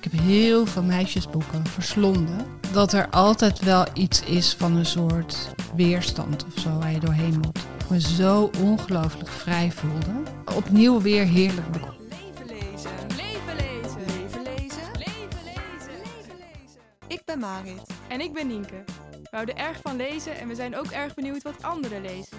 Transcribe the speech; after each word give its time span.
ik 0.00 0.10
heb 0.10 0.20
heel 0.20 0.66
veel 0.66 0.82
meisjesboeken 0.82 1.66
verslonden. 1.66 2.46
Dat 2.72 2.92
er 2.92 3.08
altijd 3.10 3.58
wel 3.58 3.86
iets 3.94 4.22
is 4.22 4.54
van 4.54 4.76
een 4.76 4.86
soort 4.86 5.54
weerstand 5.74 6.44
of 6.44 6.60
zo 6.60 6.78
waar 6.78 6.92
je 6.92 7.00
doorheen 7.00 7.40
moet. 7.40 7.58
Ik 7.58 7.90
me 7.90 8.00
zo 8.00 8.50
ongelooflijk 8.58 9.28
vrij 9.28 9.72
voelde. 9.72 10.30
Opnieuw 10.54 11.00
weer 11.00 11.24
heerlijk 11.24 11.70
boek. 11.70 11.94
Leven 12.08 12.46
lezen. 12.46 12.90
Leven 13.16 13.56
lezen. 13.56 14.00
Leven 14.06 14.42
lezen. 14.42 14.90
Leven 14.92 15.44
lezen. 15.44 15.98
Leven 15.98 16.36
lezen. 16.38 16.80
Ik 17.06 17.22
ben 17.24 17.38
Marit. 17.38 17.82
En 18.08 18.20
ik 18.20 18.32
ben 18.32 18.46
Nienke. 18.46 18.84
We 19.10 19.28
houden 19.30 19.56
erg 19.56 19.78
van 19.82 19.96
lezen 19.96 20.38
en 20.38 20.48
we 20.48 20.54
zijn 20.54 20.76
ook 20.76 20.86
erg 20.86 21.14
benieuwd 21.14 21.42
wat 21.42 21.62
anderen 21.62 22.02
lezen. 22.02 22.38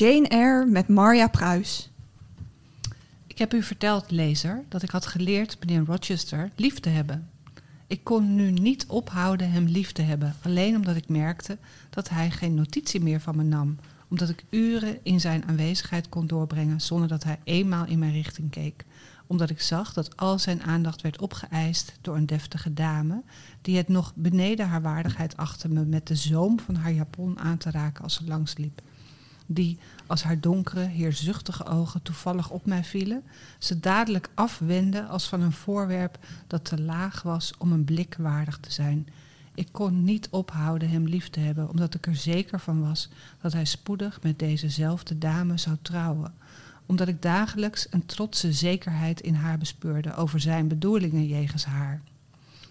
Jane 0.00 0.28
Eyre 0.28 0.66
met 0.66 0.88
Marja 0.88 1.28
Pruis. 1.28 1.90
Ik 3.26 3.38
heb 3.38 3.54
u 3.54 3.62
verteld, 3.62 4.10
lezer, 4.10 4.64
dat 4.68 4.82
ik 4.82 4.90
had 4.90 5.06
geleerd 5.06 5.56
meneer 5.60 5.84
Rochester 5.84 6.50
lief 6.56 6.80
te 6.80 6.88
hebben. 6.88 7.30
Ik 7.86 8.04
kon 8.04 8.34
nu 8.34 8.50
niet 8.50 8.86
ophouden 8.86 9.50
hem 9.50 9.64
lief 9.64 9.92
te 9.92 10.02
hebben, 10.02 10.34
alleen 10.42 10.76
omdat 10.76 10.96
ik 10.96 11.08
merkte 11.08 11.58
dat 11.90 12.08
hij 12.08 12.30
geen 12.30 12.54
notitie 12.54 13.00
meer 13.00 13.20
van 13.20 13.36
me 13.36 13.42
nam, 13.42 13.78
omdat 14.08 14.28
ik 14.28 14.44
uren 14.50 14.98
in 15.02 15.20
zijn 15.20 15.44
aanwezigheid 15.46 16.08
kon 16.08 16.26
doorbrengen 16.26 16.80
zonder 16.80 17.08
dat 17.08 17.24
hij 17.24 17.38
eenmaal 17.44 17.86
in 17.86 17.98
mijn 17.98 18.12
richting 18.12 18.50
keek, 18.50 18.84
omdat 19.26 19.50
ik 19.50 19.60
zag 19.60 19.92
dat 19.92 20.16
al 20.16 20.38
zijn 20.38 20.62
aandacht 20.62 21.02
werd 21.02 21.20
opgeëist 21.20 21.92
door 22.00 22.16
een 22.16 22.26
deftige 22.26 22.74
dame, 22.74 23.22
die 23.62 23.76
het 23.76 23.88
nog 23.88 24.12
beneden 24.14 24.68
haar 24.68 24.82
waardigheid 24.82 25.36
achtte 25.36 25.68
me 25.68 25.84
met 25.84 26.06
de 26.06 26.16
zoom 26.16 26.60
van 26.60 26.74
haar 26.74 26.92
japon 26.92 27.38
aan 27.38 27.58
te 27.58 27.70
raken 27.70 28.04
als 28.04 28.14
ze 28.14 28.24
langsliep 28.24 28.82
die, 29.52 29.78
als 30.06 30.22
haar 30.22 30.40
donkere, 30.40 30.80
heerzuchtige 30.80 31.66
ogen 31.66 32.02
toevallig 32.02 32.50
op 32.50 32.66
mij 32.66 32.84
vielen, 32.84 33.22
ze 33.58 33.80
dadelijk 33.80 34.30
afwendde 34.34 35.06
als 35.06 35.28
van 35.28 35.40
een 35.40 35.52
voorwerp 35.52 36.18
dat 36.46 36.64
te 36.64 36.80
laag 36.80 37.22
was 37.22 37.52
om 37.58 37.72
een 37.72 37.84
blik 37.84 38.16
waardig 38.18 38.58
te 38.58 38.72
zijn. 38.72 39.08
Ik 39.54 39.68
kon 39.72 40.04
niet 40.04 40.28
ophouden 40.30 40.90
hem 40.90 41.04
lief 41.04 41.28
te 41.28 41.40
hebben, 41.40 41.68
omdat 41.68 41.94
ik 41.94 42.06
er 42.06 42.16
zeker 42.16 42.60
van 42.60 42.80
was 42.80 43.08
dat 43.40 43.52
hij 43.52 43.64
spoedig 43.64 44.22
met 44.22 44.38
dezezelfde 44.38 45.18
dame 45.18 45.58
zou 45.58 45.76
trouwen. 45.82 46.34
Omdat 46.86 47.08
ik 47.08 47.22
dagelijks 47.22 47.86
een 47.90 48.06
trotse 48.06 48.52
zekerheid 48.52 49.20
in 49.20 49.34
haar 49.34 49.58
bespeurde 49.58 50.14
over 50.14 50.40
zijn 50.40 50.68
bedoelingen 50.68 51.26
jegens 51.26 51.64
haar 51.64 52.02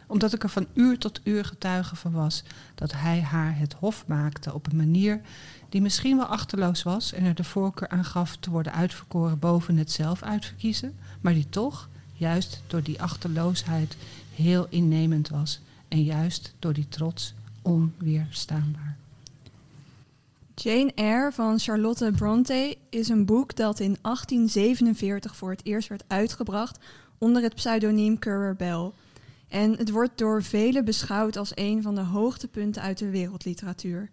omdat 0.10 0.34
ik 0.34 0.44
er 0.44 0.50
van 0.50 0.68
uur 0.74 0.98
tot 0.98 1.22
uur 1.24 1.46
getuige 1.46 1.96
van 1.96 2.12
was 2.12 2.44
dat 2.76 2.92
hij 2.92 3.22
haar 3.22 3.58
het 3.58 3.74
hof 3.74 4.08
maakte 4.08 4.54
op 4.54 4.72
een 4.72 4.78
manier 4.78 5.22
die 5.70 5.82
misschien 5.82 6.18
wel 6.18 6.26
achterloos 6.26 6.84
was 6.84 7.14
en 7.14 7.24
er 7.24 7.36
de 7.36 7.44
voorkeur 7.44 7.88
aan 7.88 8.06
gaf 8.06 8.38
te 8.38 8.50
worden 8.50 8.74
uitverkoren 8.74 9.40
boven 9.40 9.78
het 9.78 9.92
zelf 9.92 10.24
uitverkiezen, 10.24 10.98
maar 11.22 11.34
die 11.34 11.50
toch, 11.50 11.90
juist 12.14 12.62
door 12.68 12.84
die 12.84 13.02
achterloosheid, 13.02 13.98
heel 14.36 14.68
innemend 14.70 15.30
was 15.30 15.60
en 15.88 16.04
juist 16.04 16.54
door 16.60 16.74
die 16.74 16.88
trots 16.90 17.34
onweerstaanbaar. 17.62 18.98
Jane 20.56 20.92
Eyre 20.96 21.32
van 21.32 21.60
Charlotte 21.60 22.12
Bronte 22.12 22.78
is 22.90 23.10
een 23.10 23.26
boek 23.26 23.56
dat 23.56 23.80
in 23.80 23.98
1847 24.02 25.36
voor 25.36 25.50
het 25.50 25.66
eerst 25.66 25.90
werd 25.90 26.04
uitgebracht 26.08 26.80
onder 27.18 27.42
het 27.42 27.56
pseudoniem 27.56 28.20
Currer 28.20 28.56
Bell. 28.56 28.92
En 29.50 29.78
het 29.78 29.92
wordt 29.92 30.18
door 30.18 30.44
velen 30.44 30.86
beschouwd 30.86 31.38
als 31.38 31.52
een 31.56 31.82
van 31.82 31.96
de 31.96 32.02
hoogtepunten 32.02 32.82
uit 32.82 32.98
de 32.98 33.10
wereldliteratuur. 33.10 34.10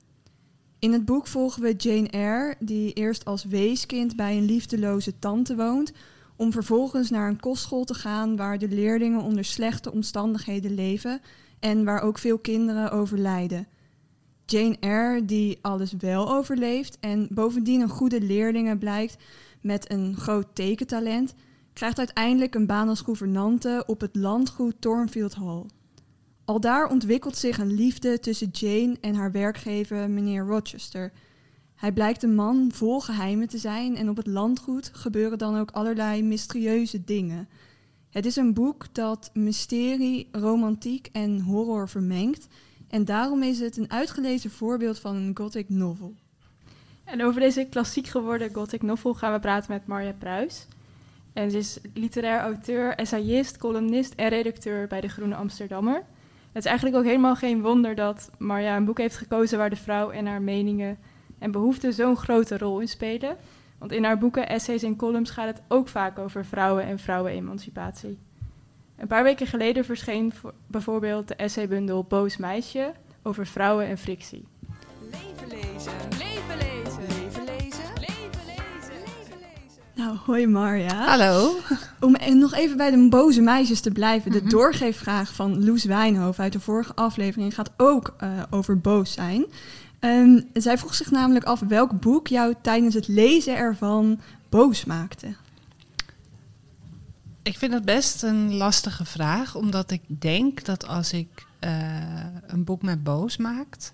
In 0.78 0.92
het 0.92 1.04
boek 1.04 1.26
volgen 1.26 1.62
we 1.62 1.74
Jane 1.76 2.08
Eyre, 2.08 2.54
die 2.58 2.92
eerst 2.92 3.24
als 3.24 3.44
weeskind 3.44 4.16
bij 4.16 4.36
een 4.36 4.44
liefdeloze 4.44 5.18
tante 5.18 5.56
woont, 5.56 5.92
om 6.36 6.52
vervolgens 6.52 7.10
naar 7.10 7.28
een 7.28 7.40
kostschool 7.40 7.84
te 7.84 7.94
gaan 7.94 8.36
waar 8.36 8.58
de 8.58 8.68
leerlingen 8.68 9.20
onder 9.20 9.44
slechte 9.44 9.92
omstandigheden 9.92 10.74
leven 10.74 11.20
en 11.60 11.84
waar 11.84 12.02
ook 12.02 12.18
veel 12.18 12.38
kinderen 12.38 12.90
overlijden. 12.90 13.66
Jane 14.46 14.76
Eyre, 14.80 15.24
die 15.24 15.58
alles 15.62 15.92
wel 15.92 16.32
overleeft 16.32 16.96
en 17.00 17.28
bovendien 17.30 17.80
een 17.80 17.88
goede 17.88 18.20
leerlinge 18.20 18.76
blijkt 18.76 19.16
met 19.60 19.90
een 19.90 20.16
groot 20.16 20.46
tekentalent, 20.52 21.34
krijgt 21.76 21.98
uiteindelijk 21.98 22.54
een 22.54 22.66
baan 22.66 22.88
als 22.88 23.00
gouvernante 23.00 23.82
op 23.86 24.00
het 24.00 24.16
landgoed 24.16 24.74
Thornfield 24.78 25.34
Hall. 25.34 25.64
Al 26.44 26.60
daar 26.60 26.88
ontwikkelt 26.88 27.36
zich 27.36 27.58
een 27.58 27.74
liefde 27.74 28.20
tussen 28.20 28.48
Jane 28.52 28.96
en 29.00 29.14
haar 29.14 29.32
werkgever, 29.32 30.10
meneer 30.10 30.44
Rochester. 30.44 31.12
Hij 31.74 31.92
blijkt 31.92 32.22
een 32.22 32.34
man 32.34 32.70
vol 32.72 33.00
geheimen 33.00 33.48
te 33.48 33.58
zijn 33.58 33.96
en 33.96 34.08
op 34.08 34.16
het 34.16 34.26
landgoed 34.26 34.90
gebeuren 34.92 35.38
dan 35.38 35.58
ook 35.58 35.70
allerlei 35.70 36.22
mysterieuze 36.22 37.04
dingen. 37.04 37.48
Het 38.10 38.26
is 38.26 38.36
een 38.36 38.54
boek 38.54 38.94
dat 38.94 39.30
mysterie, 39.34 40.28
romantiek 40.32 41.08
en 41.12 41.40
horror 41.40 41.88
vermengt 41.88 42.46
en 42.88 43.04
daarom 43.04 43.42
is 43.42 43.60
het 43.60 43.76
een 43.76 43.90
uitgelezen 43.90 44.50
voorbeeld 44.50 44.98
van 44.98 45.16
een 45.16 45.36
gothic 45.36 45.68
novel. 45.68 46.14
En 47.04 47.24
over 47.24 47.40
deze 47.40 47.66
klassiek 47.70 48.06
geworden 48.06 48.54
gothic 48.54 48.82
novel 48.82 49.14
gaan 49.14 49.32
we 49.32 49.40
praten 49.40 49.72
met 49.72 49.86
Marja 49.86 50.12
Pruis. 50.12 50.66
En 51.36 51.50
ze 51.50 51.58
is 51.58 51.78
literair 51.94 52.40
auteur, 52.40 52.94
essayist, 52.94 53.56
columnist 53.56 54.14
en 54.14 54.28
redacteur 54.28 54.86
bij 54.86 55.00
De 55.00 55.08
Groene 55.08 55.34
Amsterdammer. 55.34 55.94
Het 56.52 56.64
is 56.64 56.64
eigenlijk 56.64 56.96
ook 56.96 57.04
helemaal 57.04 57.36
geen 57.36 57.62
wonder 57.62 57.94
dat 57.94 58.30
Marja 58.38 58.76
een 58.76 58.84
boek 58.84 58.98
heeft 58.98 59.16
gekozen 59.16 59.58
waar 59.58 59.70
de 59.70 59.76
vrouw 59.76 60.10
en 60.10 60.26
haar 60.26 60.42
meningen 60.42 60.98
en 61.38 61.50
behoeften 61.50 61.92
zo'n 61.92 62.16
grote 62.16 62.58
rol 62.58 62.80
in 62.80 62.88
spelen. 62.88 63.36
Want 63.78 63.92
in 63.92 64.04
haar 64.04 64.18
boeken, 64.18 64.48
essays 64.48 64.82
en 64.82 64.96
columns 64.96 65.30
gaat 65.30 65.46
het 65.46 65.62
ook 65.68 65.88
vaak 65.88 66.18
over 66.18 66.44
vrouwen 66.44 66.84
en 66.84 66.98
vrouwenemancipatie. 66.98 68.18
Een 68.96 69.06
paar 69.06 69.22
weken 69.22 69.46
geleden 69.46 69.84
verscheen 69.84 70.32
voor- 70.32 70.54
bijvoorbeeld 70.66 71.28
de 71.28 71.34
essaybundel 71.34 72.04
Boos 72.04 72.36
Meisje 72.36 72.92
over 73.22 73.46
vrouwen 73.46 73.86
en 73.86 73.98
frictie. 73.98 74.46
Leven 75.10 75.48
lezen. 75.48 76.15
Nou, 79.96 80.16
hoi 80.26 80.46
Marja. 80.46 81.06
Hallo. 81.06 81.56
Om 82.00 82.14
en 82.14 82.38
nog 82.38 82.54
even 82.54 82.76
bij 82.76 82.90
de 82.90 83.08
boze 83.08 83.40
meisjes 83.40 83.80
te 83.80 83.90
blijven. 83.90 84.30
De 84.30 84.40
Mhm. 84.40 84.48
doorgeefvraag 84.48 85.34
van 85.34 85.64
Loes 85.64 85.84
Wijnhoven 85.84 86.42
uit 86.44 86.52
de 86.52 86.60
vorige 86.60 86.94
aflevering 86.94 87.54
gaat 87.54 87.70
ook 87.76 88.14
eh, 88.18 88.28
over 88.50 88.80
boos 88.80 89.12
zijn. 89.12 89.44
Ehm, 89.98 90.40
zij 90.52 90.78
vroeg 90.78 90.94
zich 90.94 91.10
namelijk 91.10 91.44
af 91.44 91.60
welk 91.60 92.00
boek 92.00 92.26
jou 92.26 92.54
tijdens 92.62 92.94
het 92.94 93.08
lezen 93.08 93.56
ervan 93.56 94.20
boos 94.48 94.84
maakte. 94.84 95.34
Ik 97.42 97.58
vind 97.58 97.72
het 97.72 97.84
best 97.84 98.22
een 98.22 98.54
lastige 98.54 99.04
vraag, 99.04 99.54
omdat 99.54 99.90
ik 99.90 100.02
denk 100.08 100.64
dat 100.64 100.86
als 100.86 101.12
ik 101.12 101.46
eh, 101.58 101.70
een 102.46 102.64
boek 102.64 102.82
mij 102.82 103.00
boos 103.00 103.36
maakt, 103.36 103.92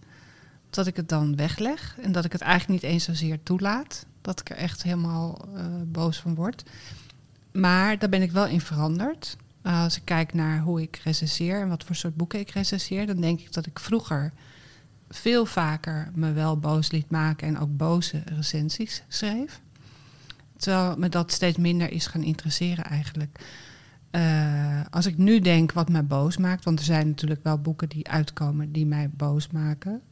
dat 0.70 0.86
ik 0.86 0.96
het 0.96 1.08
dan 1.08 1.36
wegleg 1.36 1.96
en 2.00 2.12
dat 2.12 2.24
ik 2.24 2.32
het 2.32 2.40
eigenlijk 2.40 2.82
niet 2.82 2.92
eens 2.92 3.04
zozeer 3.04 3.42
toelaat. 3.42 4.06
Dat 4.22 4.40
ik 4.40 4.50
er 4.50 4.56
echt 4.56 4.82
helemaal 4.82 5.48
eh, 5.54 5.64
boos 5.86 6.20
van 6.20 6.34
word. 6.34 6.64
Maar 7.52 7.98
daar 7.98 8.08
ben 8.08 8.22
ik 8.22 8.32
wel 8.32 8.46
in 8.46 8.60
veranderd. 8.60 9.36
Uh, 9.62 9.82
als 9.82 9.96
ik 9.96 10.04
kijk 10.04 10.34
naar 10.34 10.60
hoe 10.60 10.82
ik 10.82 11.00
recenseer 11.04 11.60
en 11.60 11.68
wat 11.68 11.84
voor 11.84 11.94
soort 11.94 12.16
boeken 12.16 12.38
ik 12.38 12.50
recenseer, 12.50 13.06
dan 13.06 13.20
denk 13.20 13.40
ik 13.40 13.52
dat 13.52 13.66
ik 13.66 13.78
vroeger 13.78 14.32
veel 15.08 15.46
vaker 15.46 16.10
me 16.14 16.32
wel 16.32 16.58
boos 16.58 16.90
liet 16.90 17.10
maken 17.10 17.48
en 17.48 17.58
ook 17.58 17.76
boze 17.76 18.22
recensies 18.24 19.02
schreef. 19.08 19.60
Terwijl 20.56 20.96
me 20.96 21.08
dat 21.08 21.32
steeds 21.32 21.56
minder 21.56 21.90
is 21.90 22.06
gaan 22.06 22.22
interesseren 22.22 22.84
eigenlijk. 22.84 23.44
Uh, 24.10 24.80
als 24.90 25.06
ik 25.06 25.18
nu 25.18 25.40
denk 25.40 25.72
wat 25.72 25.88
mij 25.88 26.04
boos 26.04 26.36
maakt, 26.36 26.64
want 26.64 26.78
er 26.78 26.84
zijn 26.84 27.06
natuurlijk 27.06 27.42
wel 27.42 27.58
boeken 27.58 27.88
die 27.88 28.08
uitkomen 28.08 28.72
die 28.72 28.86
mij 28.86 29.10
boos 29.10 29.48
maken. 29.48 30.02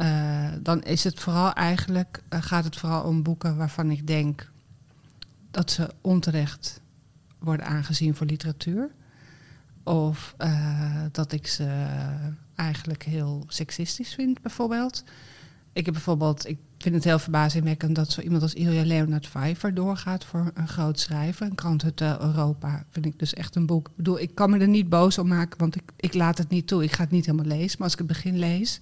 Uh, 0.00 0.48
dan 0.62 0.82
is 0.82 1.04
het 1.04 1.20
vooral 1.20 1.52
eigenlijk, 1.52 2.22
uh, 2.30 2.42
gaat 2.42 2.64
het 2.64 2.76
vooral 2.76 3.02
om 3.02 3.22
boeken 3.22 3.56
waarvan 3.56 3.90
ik 3.90 4.06
denk 4.06 4.50
dat 5.50 5.70
ze 5.70 5.90
onterecht 6.00 6.80
worden 7.38 7.66
aangezien 7.66 8.14
voor 8.14 8.26
literatuur. 8.26 8.90
Of 9.82 10.34
uh, 10.38 11.02
dat 11.12 11.32
ik 11.32 11.46
ze 11.46 11.86
eigenlijk 12.54 13.02
heel 13.02 13.44
seksistisch 13.48 14.14
vind, 14.14 14.42
bijvoorbeeld. 14.42 15.04
Ik 15.72 15.84
heb 15.84 15.94
bijvoorbeeld, 15.94 16.48
ik 16.48 16.58
vind 16.78 16.94
het 16.94 17.04
heel 17.04 17.18
verbazingwekkend 17.18 17.94
dat 17.94 18.10
zo 18.10 18.20
iemand 18.20 18.42
als 18.42 18.54
Ilja 18.54 18.84
Leonard 18.84 19.28
Pfeiffer 19.28 19.74
doorgaat 19.74 20.24
voor 20.24 20.50
een 20.54 20.68
groot 20.68 21.00
schrijver. 21.00 21.46
Een 21.46 21.54
krant 21.54 22.00
Europa 22.00 22.84
vind 22.90 23.06
ik 23.06 23.18
dus 23.18 23.34
echt 23.34 23.56
een 23.56 23.66
boek. 23.66 23.88
Ik 23.88 23.96
bedoel, 23.96 24.20
ik 24.20 24.34
kan 24.34 24.50
me 24.50 24.58
er 24.58 24.68
niet 24.68 24.88
boos 24.88 25.18
om 25.18 25.28
maken, 25.28 25.58
want 25.58 25.76
ik, 25.76 25.82
ik 25.96 26.14
laat 26.14 26.38
het 26.38 26.48
niet 26.48 26.66
toe. 26.66 26.84
Ik 26.84 26.92
ga 26.92 27.02
het 27.02 27.10
niet 27.10 27.26
helemaal 27.26 27.56
lezen. 27.56 27.76
Maar 27.78 27.82
als 27.82 27.92
ik 27.92 27.98
het 27.98 28.06
begin 28.06 28.38
lees, 28.38 28.80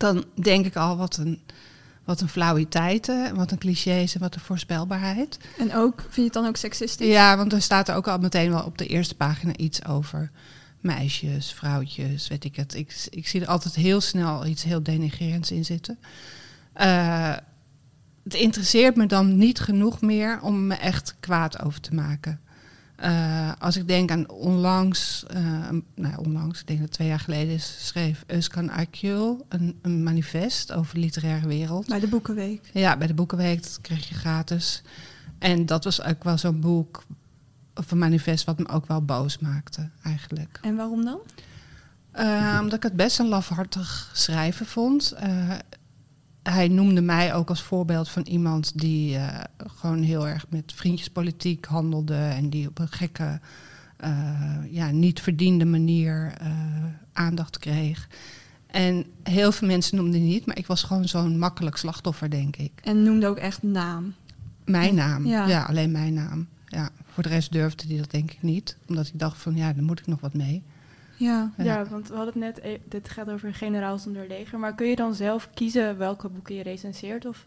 dan 0.00 0.24
denk 0.34 0.66
ik 0.66 0.76
al 0.76 0.96
wat 0.96 1.16
een, 1.16 1.40
wat 2.04 2.20
een 2.20 2.28
flauwiteiten, 2.28 3.34
wat 3.34 3.50
een 3.50 3.58
clichés 3.58 4.14
en 4.14 4.20
wat 4.20 4.34
een 4.34 4.40
voorspelbaarheid. 4.40 5.38
En 5.58 5.74
ook, 5.74 6.00
vind 6.00 6.14
je 6.14 6.22
het 6.22 6.32
dan 6.32 6.46
ook 6.46 6.56
seksistisch? 6.56 7.06
Ja, 7.06 7.36
want 7.36 7.52
er 7.52 7.62
staat 7.62 7.88
er 7.88 7.94
ook 7.94 8.08
al 8.08 8.18
meteen 8.18 8.50
wel 8.50 8.64
op 8.64 8.78
de 8.78 8.86
eerste 8.86 9.14
pagina 9.14 9.56
iets 9.56 9.84
over 9.84 10.30
meisjes, 10.80 11.52
vrouwtjes, 11.52 12.28
weet 12.28 12.44
ik 12.44 12.56
het. 12.56 12.74
Ik, 12.74 13.06
ik 13.10 13.28
zie 13.28 13.40
er 13.40 13.46
altijd 13.46 13.74
heel 13.74 14.00
snel 14.00 14.46
iets 14.46 14.62
heel 14.62 14.82
denigrerends 14.82 15.50
in 15.50 15.64
zitten. 15.64 15.98
Uh, 16.76 17.34
het 18.24 18.34
interesseert 18.34 18.96
me 18.96 19.06
dan 19.06 19.36
niet 19.36 19.60
genoeg 19.60 20.00
meer 20.00 20.40
om 20.40 20.66
me 20.66 20.74
echt 20.74 21.16
kwaad 21.20 21.62
over 21.62 21.80
te 21.80 21.94
maken. 21.94 22.40
Uh, 23.04 23.52
als 23.58 23.76
ik 23.76 23.88
denk 23.88 24.10
aan 24.10 24.30
onlangs, 24.30 25.24
uh, 25.34 25.68
nou 25.94 26.16
onlangs, 26.16 26.60
ik 26.60 26.66
denk 26.66 26.80
dat 26.80 26.90
twee 26.90 27.08
jaar 27.08 27.20
geleden 27.20 27.54
is, 27.54 27.86
schreef 27.86 28.24
Euskan 28.26 28.70
Akjul 28.70 29.46
een, 29.48 29.78
een, 29.82 30.02
manifest 30.02 30.72
over 30.72 30.94
de 30.94 31.00
literaire 31.00 31.46
wereld. 31.46 31.86
Bij 31.86 32.00
de 32.00 32.08
Boekenweek. 32.08 32.70
Ja, 32.72 32.96
bij 32.96 33.06
de 33.06 33.14
Boekenweek, 33.14 33.62
dat 33.62 33.78
kreeg 33.80 34.08
je 34.08 34.14
gratis. 34.14 34.82
En 35.38 35.66
dat 35.66 35.84
was 35.84 36.02
ook 36.02 36.24
wel 36.24 36.38
zo'n 36.38 36.60
boek, 36.60 37.04
of 37.74 37.90
een 37.90 37.98
manifest, 37.98 38.44
wat 38.44 38.58
me 38.58 38.68
ook 38.68 38.86
wel 38.86 39.04
boos 39.04 39.38
maakte, 39.38 39.88
eigenlijk. 40.02 40.58
En 40.62 40.76
waarom 40.76 41.04
dan? 41.04 41.18
Uh, 42.16 42.58
omdat 42.60 42.76
ik 42.76 42.82
het 42.82 42.96
best 42.96 43.18
een 43.18 43.28
lafhartig 43.28 44.10
schrijven 44.12 44.66
vond 44.66 45.14
hij 46.50 46.68
noemde 46.68 47.00
mij 47.00 47.34
ook 47.34 47.48
als 47.48 47.62
voorbeeld 47.62 48.08
van 48.08 48.22
iemand 48.22 48.78
die 48.78 49.14
uh, 49.14 49.40
gewoon 49.56 50.02
heel 50.02 50.28
erg 50.28 50.46
met 50.48 50.72
vriendjespolitiek 50.74 51.64
handelde 51.64 52.16
en 52.16 52.50
die 52.50 52.68
op 52.68 52.78
een 52.78 52.88
gekke, 52.88 53.40
uh, 54.04 54.54
ja, 54.70 54.90
niet 54.90 55.20
verdiende 55.20 55.64
manier 55.64 56.32
uh, 56.42 56.48
aandacht 57.12 57.58
kreeg. 57.58 58.08
En 58.66 59.04
heel 59.22 59.52
veel 59.52 59.68
mensen 59.68 59.96
noemden 59.96 60.24
niet, 60.24 60.46
maar 60.46 60.58
ik 60.58 60.66
was 60.66 60.82
gewoon 60.82 61.08
zo'n 61.08 61.38
makkelijk 61.38 61.76
slachtoffer, 61.76 62.30
denk 62.30 62.56
ik. 62.56 62.72
En 62.82 63.02
noemde 63.02 63.26
ook 63.26 63.38
echt 63.38 63.62
naam? 63.62 64.14
Mijn 64.64 64.94
naam, 64.94 65.26
ja. 65.26 65.46
ja, 65.46 65.64
alleen 65.64 65.90
mijn 65.90 66.14
naam. 66.14 66.46
Ja, 66.66 66.90
voor 67.06 67.22
de 67.22 67.28
rest 67.28 67.52
durfde 67.52 67.86
hij 67.88 67.96
dat 67.96 68.10
denk 68.10 68.30
ik 68.30 68.42
niet, 68.42 68.76
omdat 68.86 69.06
ik 69.06 69.18
dacht 69.18 69.38
van 69.42 69.56
ja, 69.56 69.72
daar 69.72 69.84
moet 69.84 70.00
ik 70.00 70.06
nog 70.06 70.20
wat 70.20 70.34
mee. 70.34 70.62
Ja. 71.18 71.52
ja, 71.56 71.84
want 71.84 72.08
we 72.08 72.14
hadden 72.14 72.42
het 72.42 72.42
net, 72.42 72.64
e- 72.64 72.80
dit 72.88 73.08
gaat 73.08 73.30
over 73.30 73.54
generaal 73.54 73.98
zonder 73.98 74.26
leger, 74.28 74.58
maar 74.58 74.74
kun 74.74 74.86
je 74.86 74.96
dan 74.96 75.14
zelf 75.14 75.48
kiezen 75.54 75.98
welke 75.98 76.28
boeken 76.28 76.54
je 76.54 76.62
recenseert? 76.62 77.26
Of 77.26 77.46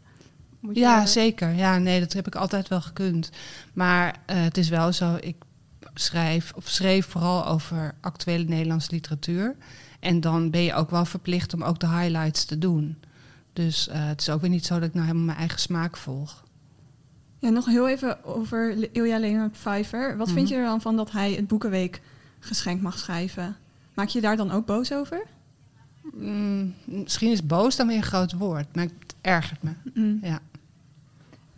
moet 0.59 0.75
je 0.75 0.81
ja, 0.81 1.05
zeker. 1.05 1.53
Ja, 1.53 1.77
nee, 1.77 1.99
dat 1.99 2.13
heb 2.13 2.27
ik 2.27 2.35
altijd 2.35 2.67
wel 2.67 2.81
gekund. 2.81 3.29
Maar 3.73 4.07
uh, 4.07 4.41
het 4.43 4.57
is 4.57 4.69
wel 4.69 4.93
zo, 4.93 5.17
ik 5.19 5.35
schrijf 5.93 6.51
of 6.55 6.67
schreef 6.67 7.05
vooral 7.05 7.47
over 7.47 7.95
actuele 8.01 8.43
Nederlandse 8.43 8.91
literatuur. 8.91 9.55
En 9.99 10.19
dan 10.19 10.49
ben 10.49 10.61
je 10.61 10.73
ook 10.73 10.89
wel 10.89 11.05
verplicht 11.05 11.53
om 11.53 11.63
ook 11.63 11.79
de 11.79 11.89
highlights 11.89 12.45
te 12.45 12.57
doen. 12.57 12.97
Dus 13.53 13.87
uh, 13.87 14.07
het 14.07 14.21
is 14.21 14.29
ook 14.29 14.41
weer 14.41 14.49
niet 14.49 14.65
zo 14.65 14.79
dat 14.79 14.87
ik 14.87 14.93
nou 14.93 15.05
helemaal 15.05 15.25
mijn 15.25 15.37
eigen 15.37 15.59
smaak 15.59 15.97
volg. 15.97 16.43
Ja, 17.39 17.49
nog 17.49 17.65
heel 17.65 17.89
even 17.89 18.25
over 18.25 18.89
Ilja 18.91 19.19
Leonard 19.19 19.51
Pfeiffer. 19.51 20.07
Wat 20.07 20.17
mm 20.17 20.23
-hmm. 20.23 20.33
vind 20.33 20.49
je 20.49 20.55
er 20.55 20.65
dan 20.65 20.81
van 20.81 20.95
dat 20.95 21.11
hij 21.11 21.33
het 21.33 21.47
Boekenweek 21.47 22.01
geschenk 22.41 22.81
mag 22.81 22.97
schrijven? 22.97 23.55
Maak 23.93 24.07
je 24.07 24.21
daar 24.21 24.37
dan 24.37 24.51
ook 24.51 24.65
boos 24.65 24.93
over? 24.93 25.25
Mm, 26.13 26.73
misschien 26.85 27.31
is 27.31 27.45
boos 27.45 27.75
dan 27.75 27.87
weer 27.87 27.97
een 27.97 28.03
groot 28.03 28.33
woord, 28.33 28.75
maar 28.75 28.83
het 28.83 29.15
ergert 29.21 29.63
me. 29.63 29.71
Mm. 29.93 30.19
Ja. 30.21 30.39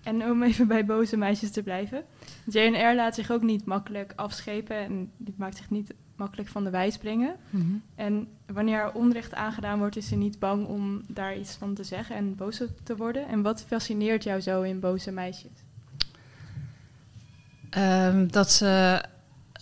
En 0.03 0.23
om 0.23 0.43
even 0.43 0.67
bij 0.67 0.85
boze 0.85 1.17
meisjes 1.17 1.51
te 1.51 1.63
blijven. 1.63 2.03
JNR 2.45 2.95
laat 2.95 3.15
zich 3.15 3.31
ook 3.31 3.41
niet 3.41 3.65
makkelijk 3.65 4.13
afschepen 4.15 4.75
en 4.75 5.11
die 5.17 5.33
maakt 5.37 5.57
zich 5.57 5.69
niet 5.69 5.93
makkelijk 6.15 6.49
van 6.49 6.63
de 6.63 6.69
wijs 6.69 6.97
brengen. 6.97 7.35
Mm 7.49 7.61
-hmm. 7.61 7.81
En 7.95 8.27
wanneer 8.45 8.79
er 8.79 8.93
onrecht 8.93 9.33
aangedaan 9.33 9.77
wordt, 9.77 9.95
is 9.95 10.07
ze 10.07 10.15
niet 10.15 10.39
bang 10.39 10.67
om 10.67 11.01
daar 11.07 11.37
iets 11.37 11.55
van 11.55 11.73
te 11.73 11.83
zeggen 11.83 12.15
en 12.15 12.35
boos 12.35 12.61
te 12.83 12.95
worden. 12.95 13.27
En 13.27 13.41
wat 13.41 13.63
fascineert 13.67 14.23
jou 14.23 14.41
zo 14.41 14.61
in 14.61 14.79
boze 14.79 15.11
meisjes? 15.11 15.51
Um, 17.77 18.31
dat 18.31 18.51
ze 18.51 19.03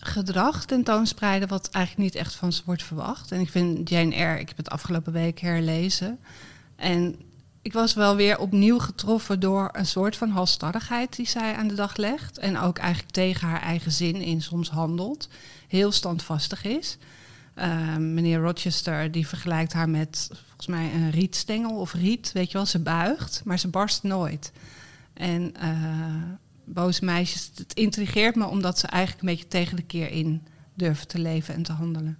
gedrag 0.04 0.64
tentoonspreiden 0.64 1.48
wat 1.48 1.68
eigenlijk 1.70 2.04
niet 2.04 2.22
echt 2.22 2.34
van 2.34 2.52
ze 2.52 2.62
wordt 2.64 2.82
verwacht. 2.82 3.32
En 3.32 3.40
ik 3.40 3.50
vind 3.50 3.88
Jane 3.88 4.14
Eyre, 4.14 4.40
ik 4.40 4.48
heb 4.48 4.56
het 4.56 4.70
afgelopen 4.70 5.12
week 5.12 5.40
herlezen. 5.40 6.18
En 6.76 7.16
ik 7.62 7.72
was 7.72 7.94
wel 7.94 8.16
weer 8.16 8.38
opnieuw 8.38 8.78
getroffen 8.78 9.40
door 9.40 9.68
een 9.72 9.86
soort 9.86 10.16
van 10.16 10.30
halstarrigheid 10.30 11.16
die 11.16 11.28
zij 11.28 11.54
aan 11.54 11.68
de 11.68 11.74
dag 11.74 11.96
legt. 11.96 12.38
En 12.38 12.58
ook 12.58 12.78
eigenlijk 12.78 13.12
tegen 13.12 13.48
haar 13.48 13.60
eigen 13.60 13.92
zin 13.92 14.14
in 14.14 14.42
soms 14.42 14.70
handelt. 14.70 15.28
Heel 15.68 15.92
standvastig 15.92 16.64
is. 16.64 16.98
Uh, 17.56 17.96
meneer 17.96 18.40
Rochester 18.40 19.10
die 19.10 19.26
vergelijkt 19.26 19.72
haar 19.72 19.88
met 19.88 20.30
volgens 20.46 20.66
mij 20.66 20.92
een 20.94 21.10
rietstengel 21.10 21.76
of 21.76 21.92
riet. 21.92 22.32
Weet 22.32 22.50
je 22.50 22.52
wel, 22.52 22.66
ze 22.66 22.78
buigt, 22.78 23.42
maar 23.44 23.58
ze 23.58 23.68
barst 23.68 24.02
nooit. 24.02 24.52
En 25.14 25.54
uh, 25.62 25.68
boze 26.64 27.04
meisjes, 27.04 27.50
het 27.54 27.74
intrigeert 27.74 28.34
me 28.34 28.46
omdat 28.46 28.78
ze 28.78 28.86
eigenlijk 28.86 29.22
een 29.22 29.34
beetje 29.34 29.48
tegen 29.48 29.76
de 29.76 29.82
keer 29.82 30.10
in 30.10 30.42
durven 30.74 31.08
te 31.08 31.18
leven 31.18 31.54
en 31.54 31.62
te 31.62 31.72
handelen. 31.72 32.18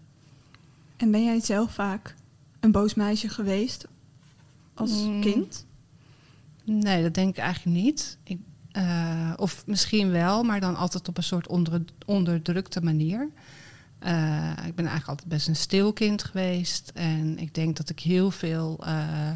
En 0.96 1.10
ben 1.10 1.24
jij 1.24 1.40
zelf 1.40 1.72
vaak 1.72 2.14
een 2.60 2.72
boos 2.72 2.94
meisje 2.94 3.28
geweest 3.28 3.86
als 4.74 5.02
mm. 5.02 5.20
kind? 5.20 5.66
Nee, 6.64 7.02
dat 7.02 7.14
denk 7.14 7.28
ik 7.28 7.42
eigenlijk 7.42 7.76
niet. 7.76 8.18
Ik, 8.22 8.38
uh, 8.72 9.32
of 9.36 9.66
misschien 9.66 10.10
wel, 10.10 10.42
maar 10.42 10.60
dan 10.60 10.76
altijd 10.76 11.08
op 11.08 11.16
een 11.16 11.22
soort 11.22 11.46
onder, 11.46 11.84
onderdrukte 12.06 12.80
manier. 12.80 13.28
Uh, 14.00 14.50
ik 14.50 14.74
ben 14.74 14.86
eigenlijk 14.86 15.08
altijd 15.08 15.28
best 15.28 15.48
een 15.48 15.56
stil 15.56 15.92
kind 15.92 16.24
geweest. 16.24 16.90
En 16.94 17.38
ik 17.38 17.54
denk 17.54 17.76
dat 17.76 17.90
ik 17.90 18.00
heel 18.00 18.30
veel, 18.30 18.80
uh, 18.86 19.30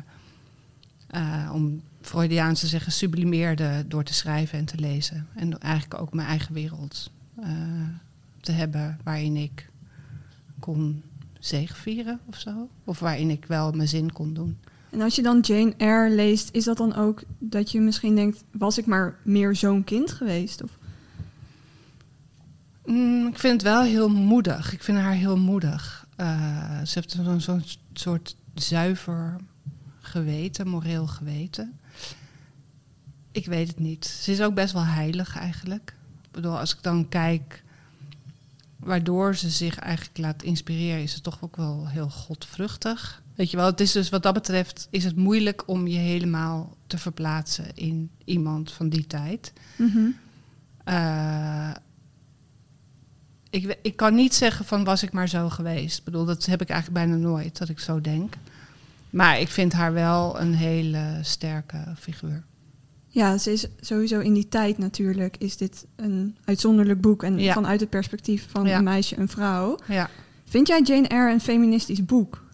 om 1.53 1.83
Freudiaans 2.01 2.61
te 2.61 2.67
zeggen, 2.67 2.93
sublimeerde 2.93 3.85
door 3.89 4.05
te 4.05 4.15
schrijven 4.15 4.59
en 4.59 4.65
te 4.65 4.79
lezen. 4.79 5.27
En 5.35 5.59
eigenlijk 5.59 6.01
ook 6.01 6.15
mijn 6.15 6.29
eigen 6.29 6.55
wereld 6.55 7.11
te 8.41 8.53
hebben 8.53 8.99
waarin 9.05 9.37
ik 9.37 9.69
kon 10.59 11.03
zegevieren 11.39 12.21
of 12.27 12.39
zo. 12.39 12.69
Of 12.85 12.99
waarin 12.99 13.31
ik 13.31 13.45
wel 13.45 13.73
mijn 13.73 13.89
zin 13.89 14.13
kon 14.13 14.35
doen. 14.35 14.59
En 14.91 15.01
als 15.01 15.15
je 15.15 15.23
dan 15.23 15.41
Jane 15.41 15.75
Eyre 15.77 16.15
leest, 16.15 16.49
is 16.53 16.65
dat 16.65 16.77
dan 16.77 16.95
ook 16.95 17.23
dat 17.39 17.71
je 17.71 17.81
misschien 17.81 18.15
denkt, 18.15 18.45
was 18.51 18.79
ik 18.79 18.87
maar 18.87 19.19
meer 19.23 19.57
zo'n 19.57 19.85
kind 19.85 20.13
geweest? 20.13 20.63
Of? 20.63 20.79
Mm, 22.85 23.27
ik 23.27 23.39
vind 23.39 23.53
het 23.53 23.63
wel 23.63 23.83
heel 23.83 24.09
moedig. 24.09 24.73
Ik 24.73 24.83
vind 24.83 24.99
haar 24.99 25.15
heel 25.15 25.37
moedig. 25.37 26.07
Uh, 26.21 26.81
ze 26.85 26.99
heeft 26.99 27.11
zo'n 27.11 27.41
zo 27.41 27.61
soort 27.93 28.37
zuiver 28.55 29.37
geweten, 30.07 30.69
moreel 30.69 31.07
geweten. 31.07 31.79
Ik 33.33 33.47
weet 33.47 33.69
het 33.69 33.79
niet. 33.79 34.07
Ze 34.07 34.33
is 34.33 34.43
ook 34.43 34.55
best 34.55 34.73
wel 34.73 34.85
heilig 34.85 35.37
eigenlijk. 35.37 35.95
Ik 36.23 36.31
bedoel, 36.31 36.59
als 36.59 36.75
ik 36.75 36.83
dan 36.83 37.09
kijk 37.09 37.65
waardoor 38.77 39.37
ze 39.37 39.51
zich 39.51 39.79
eigenlijk 39.79 40.19
laat 40.19 40.43
inspireren, 40.43 41.03
is 41.03 41.15
het 41.15 41.23
toch 41.23 41.43
ook 41.43 41.57
wel 41.57 41.89
heel 41.89 42.11
godvruchtig. 42.11 43.23
Weet 43.35 43.51
je 43.51 43.57
wel, 43.57 43.67
het 43.67 43.81
is 43.81 43.93
dus 43.93 44.09
wat 44.09 44.23
dat 44.23 44.35
betreft 44.35 44.89
is 44.91 45.05
het 45.05 45.17
moeilijk 45.17 45.63
om 45.67 45.87
je 45.87 45.99
helemaal 45.99 46.77
te 46.87 46.99
verplaatsen 46.99 47.75
in 47.75 48.11
iemand 48.25 48.73
van 48.73 48.89
die 48.89 49.07
tijd. 49.07 49.53
Mm 49.77 49.91
-hmm. 49.91 50.17
uh, 50.89 51.71
ik, 53.51 53.79
ik 53.83 53.97
kan 53.97 54.15
niet 54.15 54.35
zeggen 54.35 54.65
van 54.65 54.85
was 54.85 55.03
ik 55.03 55.13
maar 55.13 55.29
zo 55.29 55.49
geweest. 55.49 55.99
Ik 55.99 56.05
bedoel, 56.05 56.25
dat 56.25 56.47
heb 56.47 56.61
ik 56.61 56.69
eigenlijk 56.69 57.07
bijna 57.07 57.23
nooit, 57.23 57.59
dat 57.59 57.69
ik 57.69 57.81
zo 57.81 58.01
denk. 58.01 58.35
Maar 59.11 59.41
ik 59.41 59.49
vind 59.49 59.73
haar 59.73 59.93
wel 59.93 60.41
een 60.41 60.55
hele 60.55 61.19
sterke 61.23 61.95
figuur. 61.99 62.45
Ja, 63.17 63.39
ze 63.39 63.53
is 63.53 63.67
sowieso 63.81 64.21
in 64.21 64.33
die 64.33 64.49
tijd 64.49 64.79
natuurlijk 64.79 65.37
is 65.37 65.57
dit 65.57 65.87
een 65.97 66.37
uitzonderlijk 66.45 67.01
boek. 67.01 67.23
En 67.23 67.39
ja. 67.39 67.53
vanuit 67.53 67.81
het 67.81 67.91
perspectief 67.91 68.47
van 68.51 68.67
ja. 68.67 68.79
een 68.79 68.85
meisje 68.85 69.17
en 69.17 69.29
vrouw. 69.29 69.79
Ja. 69.89 70.11
Vind 70.45 70.67
jij 70.67 70.83
Jane 70.83 71.09
Eyre 71.09 71.33
een 71.33 71.41
feministisch 71.41 72.05
boek? 72.05 72.45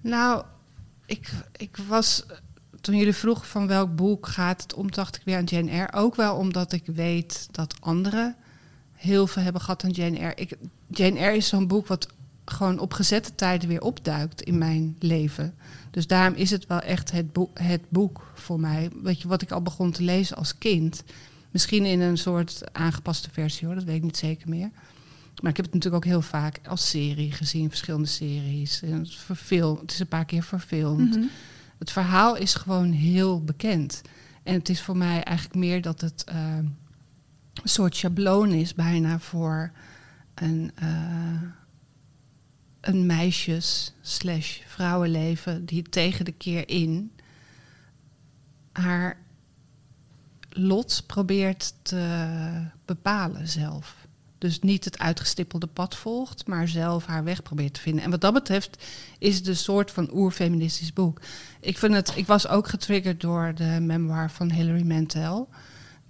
Nou, 0.00 0.44
ik, 1.06 1.30
ik 1.56 1.76
was. 1.88 2.24
Toen 2.80 2.96
jullie 2.96 3.14
vroegen 3.14 3.46
van 3.46 3.66
welk 3.66 3.96
boek 3.96 4.26
gaat 4.26 4.62
het 4.62 4.74
om, 4.74 4.90
dacht 4.90 5.16
ik 5.16 5.22
weer 5.24 5.36
aan 5.36 5.44
Jane 5.44 5.70
Eyre. 5.70 5.92
Ook 5.92 6.14
wel 6.14 6.36
omdat 6.36 6.72
ik 6.72 6.86
weet 6.86 7.48
dat 7.50 7.74
anderen 7.80 8.36
heel 8.92 9.26
veel 9.26 9.42
hebben 9.42 9.62
gehad 9.62 9.84
aan 9.84 9.90
Jane 9.90 10.18
Eyre. 10.18 10.34
Ik, 10.34 10.56
Jane 10.88 11.18
Eyre 11.18 11.36
is 11.36 11.48
zo'n 11.48 11.66
boek 11.66 11.86
wat 11.86 12.08
gewoon 12.44 12.78
op 12.78 12.92
gezette 12.92 13.34
tijden 13.34 13.68
weer 13.68 13.80
opduikt 13.80 14.42
in 14.42 14.58
mijn 14.58 14.96
leven. 14.98 15.54
Dus 15.90 16.06
daarom 16.06 16.34
is 16.34 16.50
het 16.50 16.66
wel 16.66 16.80
echt 16.80 17.10
het 17.10 17.32
boek, 17.32 17.58
het 17.58 17.82
boek 17.88 18.32
voor 18.34 18.60
mij. 18.60 18.90
Weet 19.02 19.20
je, 19.20 19.28
wat 19.28 19.42
ik 19.42 19.50
al 19.50 19.62
begon 19.62 19.90
te 19.90 20.02
lezen 20.02 20.36
als 20.36 20.58
kind. 20.58 21.04
Misschien 21.50 21.84
in 21.84 22.00
een 22.00 22.18
soort 22.18 22.62
aangepaste 22.72 23.30
versie 23.30 23.66
hoor, 23.66 23.74
dat 23.74 23.84
weet 23.84 23.96
ik 23.96 24.02
niet 24.02 24.16
zeker 24.16 24.48
meer. 24.48 24.70
Maar 25.40 25.50
ik 25.50 25.56
heb 25.56 25.66
het 25.66 25.74
natuurlijk 25.74 26.04
ook 26.04 26.10
heel 26.10 26.22
vaak 26.22 26.60
als 26.68 26.90
serie 26.90 27.32
gezien, 27.32 27.68
verschillende 27.68 28.08
series. 28.08 28.82
En 28.82 28.98
het, 28.98 29.14
verfilm, 29.14 29.78
het 29.80 29.92
is 29.92 29.98
een 29.98 30.06
paar 30.06 30.24
keer 30.24 30.42
verfilmd. 30.42 31.16
Mhm. 31.16 31.26
Het 31.78 31.90
verhaal 31.90 32.36
is 32.36 32.54
gewoon 32.54 32.90
heel 32.90 33.44
bekend. 33.44 34.02
En 34.42 34.54
het 34.54 34.68
is 34.68 34.82
voor 34.82 34.96
mij 34.96 35.22
eigenlijk 35.22 35.56
meer 35.56 35.82
dat 35.82 36.00
het 36.00 36.24
eh, 36.24 36.56
een 36.56 37.68
soort 37.68 37.96
schabloon 37.96 38.52
is, 38.52 38.74
bijna 38.74 39.18
voor 39.18 39.72
een, 40.34 40.70
eh, 40.74 40.88
een 42.82 43.06
meisjes- 43.06 43.92
slash 44.00 44.58
vrouwenleven 44.66 45.64
die 45.64 45.82
tegen 45.82 46.24
de 46.24 46.32
keer 46.32 46.68
in 46.68 47.12
haar 48.72 49.18
lot 50.48 51.02
probeert 51.06 51.74
te 51.82 52.66
bepalen 52.84 53.48
zelf. 53.48 54.06
Dus 54.38 54.60
niet 54.60 54.84
het 54.84 54.98
uitgestippelde 54.98 55.66
pad 55.66 55.96
volgt, 55.96 56.46
maar 56.46 56.68
zelf 56.68 57.06
haar 57.06 57.24
weg 57.24 57.42
probeert 57.42 57.74
te 57.74 57.80
vinden. 57.80 58.04
En 58.04 58.10
wat 58.10 58.20
dat 58.20 58.32
betreft 58.32 58.84
is 59.18 59.36
het 59.36 59.46
een 59.46 59.56
soort 59.56 59.90
van 59.90 60.14
oerfeministisch 60.14 60.92
boek. 60.92 61.20
Ik, 61.60 61.78
vind 61.78 61.94
het, 61.94 62.12
ik 62.16 62.26
was 62.26 62.48
ook 62.48 62.68
getriggerd 62.68 63.20
door 63.20 63.52
de 63.54 63.78
memoir 63.80 64.30
van 64.30 64.50
Hilary 64.50 64.86
Mantel, 64.86 65.48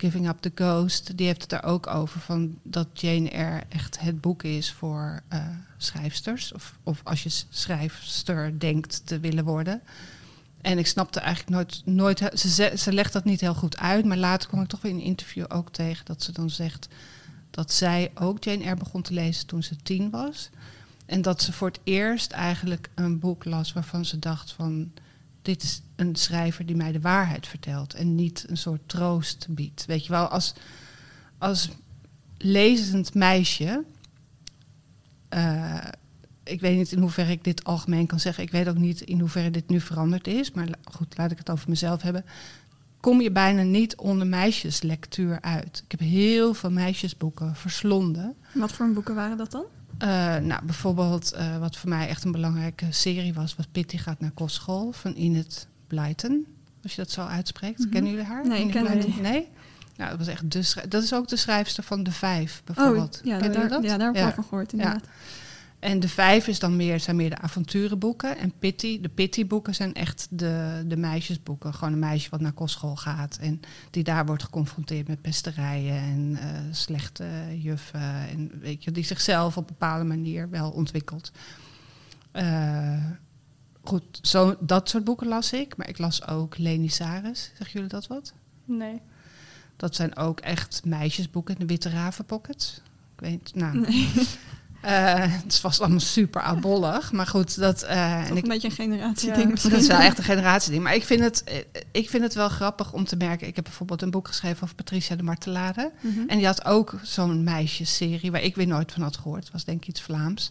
Giving 0.02 0.28
Up 0.28 0.40
the 0.40 0.52
Ghost. 0.54 1.16
Die 1.16 1.26
heeft 1.26 1.42
het 1.42 1.52
er 1.52 1.62
ook 1.62 1.86
over 1.86 2.20
van 2.20 2.58
dat 2.62 2.86
Jane 2.92 3.30
Eyre 3.30 3.62
echt 3.68 4.00
het 4.00 4.20
boek 4.20 4.42
is 4.42 4.72
voor 4.72 5.22
uh, 5.32 5.46
schrijfsters. 5.76 6.52
Of, 6.52 6.78
of 6.82 7.00
als 7.04 7.22
je 7.22 7.44
schrijfster 7.48 8.58
denkt 8.58 9.06
te 9.06 9.20
willen 9.20 9.44
worden. 9.44 9.82
En 10.60 10.78
ik 10.78 10.86
snapte 10.86 11.20
eigenlijk 11.20 11.56
nooit, 11.56 11.82
nooit 11.84 12.30
ze, 12.34 12.72
ze 12.76 12.92
legt 12.92 13.12
dat 13.12 13.24
niet 13.24 13.40
heel 13.40 13.54
goed 13.54 13.78
uit, 13.78 14.04
maar 14.04 14.16
later 14.16 14.48
kwam 14.48 14.62
ik 14.62 14.68
toch 14.68 14.80
weer 14.80 14.92
in 14.92 14.98
een 14.98 15.04
interview 15.04 15.44
ook 15.48 15.70
tegen 15.70 16.04
dat 16.04 16.22
ze 16.22 16.32
dan 16.32 16.50
zegt 16.50 16.88
dat 17.50 17.72
zij 17.72 18.10
ook 18.14 18.44
Jane 18.44 18.62
Eyre 18.62 18.76
begon 18.76 19.02
te 19.02 19.14
lezen 19.14 19.46
toen 19.46 19.62
ze 19.62 19.76
tien 19.76 20.10
was. 20.10 20.50
En 21.06 21.22
dat 21.22 21.42
ze 21.42 21.52
voor 21.52 21.68
het 21.68 21.80
eerst 21.84 22.32
eigenlijk 22.32 22.90
een 22.94 23.18
boek 23.18 23.44
las 23.44 23.72
waarvan 23.72 24.04
ze 24.04 24.18
dacht 24.18 24.52
van... 24.52 24.92
dit 25.42 25.62
is 25.62 25.82
een 25.96 26.16
schrijver 26.16 26.66
die 26.66 26.76
mij 26.76 26.92
de 26.92 27.00
waarheid 27.00 27.46
vertelt 27.46 27.94
en 27.94 28.14
niet 28.14 28.44
een 28.48 28.56
soort 28.56 28.88
troost 28.88 29.46
biedt. 29.50 29.86
Weet 29.86 30.04
je 30.04 30.12
wel, 30.12 30.26
als, 30.26 30.54
als 31.38 31.70
lezend 32.38 33.14
meisje... 33.14 33.84
Uh, 35.34 35.78
ik 36.44 36.60
weet 36.60 36.76
niet 36.76 36.92
in 36.92 36.98
hoeverre 36.98 37.30
ik 37.30 37.44
dit 37.44 37.64
algemeen 37.64 38.06
kan 38.06 38.20
zeggen. 38.20 38.44
Ik 38.44 38.50
weet 38.50 38.68
ook 38.68 38.76
niet 38.76 39.00
in 39.00 39.20
hoeverre 39.20 39.50
dit 39.50 39.68
nu 39.68 39.80
veranderd 39.80 40.26
is. 40.26 40.52
Maar 40.52 40.68
goed, 40.84 41.16
laat 41.16 41.30
ik 41.30 41.38
het 41.38 41.50
over 41.50 41.68
mezelf 41.68 42.02
hebben 42.02 42.24
kom 43.02 43.20
je 43.20 43.30
bijna 43.30 43.62
niet 43.62 43.96
onder 43.96 44.26
meisjeslectuur 44.26 45.40
uit. 45.40 45.82
Ik 45.84 45.90
heb 45.90 46.00
heel 46.00 46.54
veel 46.54 46.70
meisjesboeken 46.70 47.56
verslonden. 47.56 48.34
Wat 48.54 48.72
voor 48.72 48.92
boeken 48.92 49.14
waren 49.14 49.36
dat 49.36 49.50
dan? 49.50 49.64
Uh, 50.02 50.08
nou, 50.36 50.64
bijvoorbeeld 50.64 51.34
uh, 51.34 51.58
wat 51.58 51.76
voor 51.76 51.88
mij 51.88 52.08
echt 52.08 52.24
een 52.24 52.32
belangrijke 52.32 52.86
serie 52.90 53.34
was... 53.34 53.56
was 53.56 53.66
Pitty 53.72 53.98
gaat 53.98 54.20
naar 54.20 54.30
kostschool 54.30 54.92
van 54.92 55.12
Enid 55.12 55.66
Blyton. 55.86 56.46
Als 56.82 56.94
je 56.94 57.02
dat 57.02 57.10
zo 57.10 57.20
uitspreekt. 57.20 57.78
Mm 57.78 57.84
-hmm. 57.84 57.92
Kennen 57.92 58.10
jullie 58.10 58.26
haar? 58.26 58.46
Nee, 58.46 58.64
ik 58.64 58.70
ken 58.70 58.86
haar 58.86 58.96
niet. 58.96 59.20
Nee? 59.20 59.48
Nou, 59.96 60.10
dat, 60.10 60.18
was 60.18 60.28
echt 60.28 60.50
de 60.50 60.88
dat 60.88 61.02
is 61.02 61.14
ook 61.14 61.28
de 61.28 61.36
schrijfster 61.36 61.84
van 61.84 62.02
De 62.02 62.12
Vijf, 62.12 62.62
bijvoorbeeld. 62.64 63.18
Oh, 63.20 63.26
ja, 63.26 63.38
daar, 63.38 63.68
dat? 63.68 63.82
ja 63.82 63.96
daar 63.96 64.06
heb 64.06 64.16
ik 64.16 64.22
ja. 64.22 64.32
van 64.32 64.44
gehoord 64.44 64.72
inderdaad. 64.72 65.04
Ja. 65.04 65.10
En 65.82 66.00
de 66.00 66.08
vijf 66.08 66.46
is 66.46 66.58
dan 66.58 66.76
meer, 66.76 67.00
zijn 67.00 67.16
meer 67.16 67.30
de 67.30 67.38
avonturenboeken. 67.38 68.38
En 68.38 68.52
Pitty, 68.58 69.00
de 69.00 69.08
Pitty-boeken 69.08 69.74
zijn 69.74 69.94
echt 69.94 70.26
de, 70.30 70.84
de 70.86 70.96
meisjesboeken. 70.96 71.74
Gewoon 71.74 71.92
een 71.92 71.98
meisje 71.98 72.30
wat 72.30 72.40
naar 72.40 72.52
kostschool 72.52 72.96
gaat. 72.96 73.38
En 73.40 73.60
die 73.90 74.04
daar 74.04 74.26
wordt 74.26 74.42
geconfronteerd 74.42 75.08
met 75.08 75.22
pesterijen 75.22 75.96
en 75.96 76.30
uh, 76.30 76.38
slechte 76.70 77.26
juffen. 77.58 78.28
En 78.28 78.60
weet 78.60 78.84
je, 78.84 78.90
die 78.90 79.04
zichzelf 79.04 79.56
op 79.56 79.62
een 79.62 79.76
bepaalde 79.78 80.04
manier 80.04 80.50
wel 80.50 80.70
ontwikkelt. 80.70 81.32
Uh, 82.32 83.06
goed, 83.82 84.18
zo, 84.22 84.56
dat 84.60 84.88
soort 84.88 85.04
boeken 85.04 85.26
las 85.26 85.52
ik. 85.52 85.76
Maar 85.76 85.88
ik 85.88 85.98
las 85.98 86.26
ook 86.26 86.58
Leni 86.58 86.88
Saris. 86.88 87.42
Zeggen 87.44 87.72
jullie 87.72 87.88
dat 87.88 88.06
wat? 88.06 88.34
Nee. 88.64 89.00
Dat 89.76 89.94
zijn 89.94 90.16
ook 90.16 90.40
echt 90.40 90.84
meisjesboeken. 90.84 91.58
De 91.58 91.66
Witte 91.66 91.88
Ravenpockets. 91.90 92.80
Ik 93.14 93.20
weet, 93.20 93.54
nou... 93.54 93.78
Nee. 93.78 94.10
Uh, 94.84 95.14
het 95.44 95.60
was 95.60 95.80
allemaal 95.80 96.00
super 96.00 96.42
abollig. 96.42 97.12
Maar 97.12 97.26
goed, 97.26 97.58
dat... 97.58 97.84
Uh, 97.84 98.28
en 98.28 98.36
ik, 98.36 98.42
een 98.42 98.48
beetje 98.48 98.68
een 98.68 98.74
generatieding 98.74 99.62
ja. 99.62 99.68
Dat 99.68 99.80
is 99.80 99.86
wel 99.86 99.98
echt 99.98 100.18
een 100.18 100.24
generatieding. 100.24 100.82
Maar 100.82 100.94
ik 100.94 101.04
vind, 101.04 101.20
het, 101.20 101.44
ik 101.90 102.10
vind 102.10 102.22
het 102.22 102.34
wel 102.34 102.48
grappig 102.48 102.92
om 102.92 103.04
te 103.04 103.16
merken. 103.16 103.46
Ik 103.46 103.56
heb 103.56 103.64
bijvoorbeeld 103.64 104.02
een 104.02 104.10
boek 104.10 104.28
geschreven 104.28 104.62
over 104.62 104.74
Patricia 104.74 105.16
de 105.16 105.22
Martelade. 105.22 105.92
Mm 106.00 106.14
-hmm. 106.14 106.28
En 106.28 106.36
die 106.36 106.46
had 106.46 106.64
ook 106.64 106.94
zo'n 107.02 107.44
meisjesserie 107.44 108.30
waar 108.30 108.42
ik 108.42 108.54
weer 108.54 108.66
nooit 108.66 108.92
van 108.92 109.02
had 109.02 109.16
gehoord. 109.16 109.42
Het 109.42 109.52
was 109.52 109.64
denk 109.64 109.82
ik 109.82 109.88
iets 109.88 110.02
Vlaams. 110.02 110.50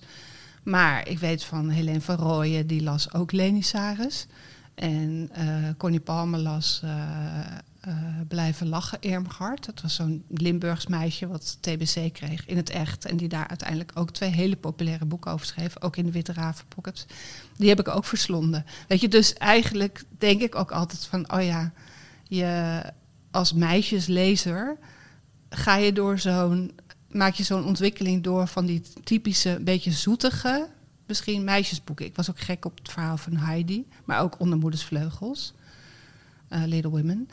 Maar 0.64 1.08
ik 1.08 1.20
weet 1.20 1.44
van 1.44 1.70
Helene 1.70 2.02
van 2.02 2.16
Rooyen, 2.16 2.68
die 2.68 2.84
las 2.84 3.14
ook 3.14 3.32
Leni 3.32 3.62
Saris. 3.62 4.28
En 4.76 5.30
uh, 5.38 5.70
Connie 5.78 6.00
Palmer 6.00 6.40
las 6.40 6.82
uh, 6.84 6.92
Blijven 8.28 8.68
Lachen, 8.68 9.02
Irmgard. 9.02 9.66
Dat 9.66 9.82
was 9.82 9.96
zo'n 9.96 10.24
Limburgs 10.28 10.88
meisje 10.88 11.28
wat 11.28 11.58
TBC 11.62 12.14
kreeg 12.14 12.46
in 12.46 12.58
het 12.58 12.70
echt. 12.70 13.06
En 13.06 13.18
die 13.18 13.28
daar 13.28 13.48
uiteindelijk 13.48 13.92
ook 13.94 14.12
twee 14.12 14.30
hele 14.30 14.56
populaire 14.56 15.06
boeken 15.06 15.32
over 15.32 15.46
schreef. 15.46 15.82
Ook 15.82 15.96
in 15.96 16.06
de 16.06 16.12
Witte 16.12 16.34
Raven 16.34 16.66
Pockets. 16.68 17.06
Die 17.58 17.70
heb 17.70 17.80
ik 17.80 17.88
ook 17.88 18.06
verslonden. 18.06 18.66
Weet 18.88 19.02
je, 19.02 19.08
dus 19.08 19.34
eigenlijk 19.34 20.04
denk 20.18 20.42
ik 20.42 20.56
ook 20.56 20.72
altijd 20.72 21.06
van... 21.06 21.34
oh 21.34 21.44
ja, 21.44 21.72
je 22.24 22.82
als 23.32 23.54
meisjeslezer 23.54 24.78
ga 25.50 25.76
je 25.76 25.94
door 25.94 26.20
zo'n... 26.20 26.72
maak 27.12 27.34
je 27.34 27.44
zo'n 27.44 27.66
ontwikkeling 27.66 28.24
door 28.24 28.48
van 28.48 28.66
die 28.66 28.82
typische, 29.04 29.60
beetje 29.62 29.92
zoetige... 29.92 30.68
misschien 31.08 31.44
meisjesboeken. 31.44 32.06
Ik 32.06 32.16
was 32.16 32.30
ook 32.30 32.40
gek 32.40 32.66
op 32.66 32.78
het 32.78 32.90
verhaal 32.92 33.18
van 33.18 33.36
Heidi. 33.36 33.88
Maar 34.06 34.22
ook 34.22 34.40
Onder 34.40 34.58
Moeders 34.58 34.84
Vleugels. 34.84 35.54
Uh, 36.50 36.64
Little 36.66 36.92
Women... 36.92 37.30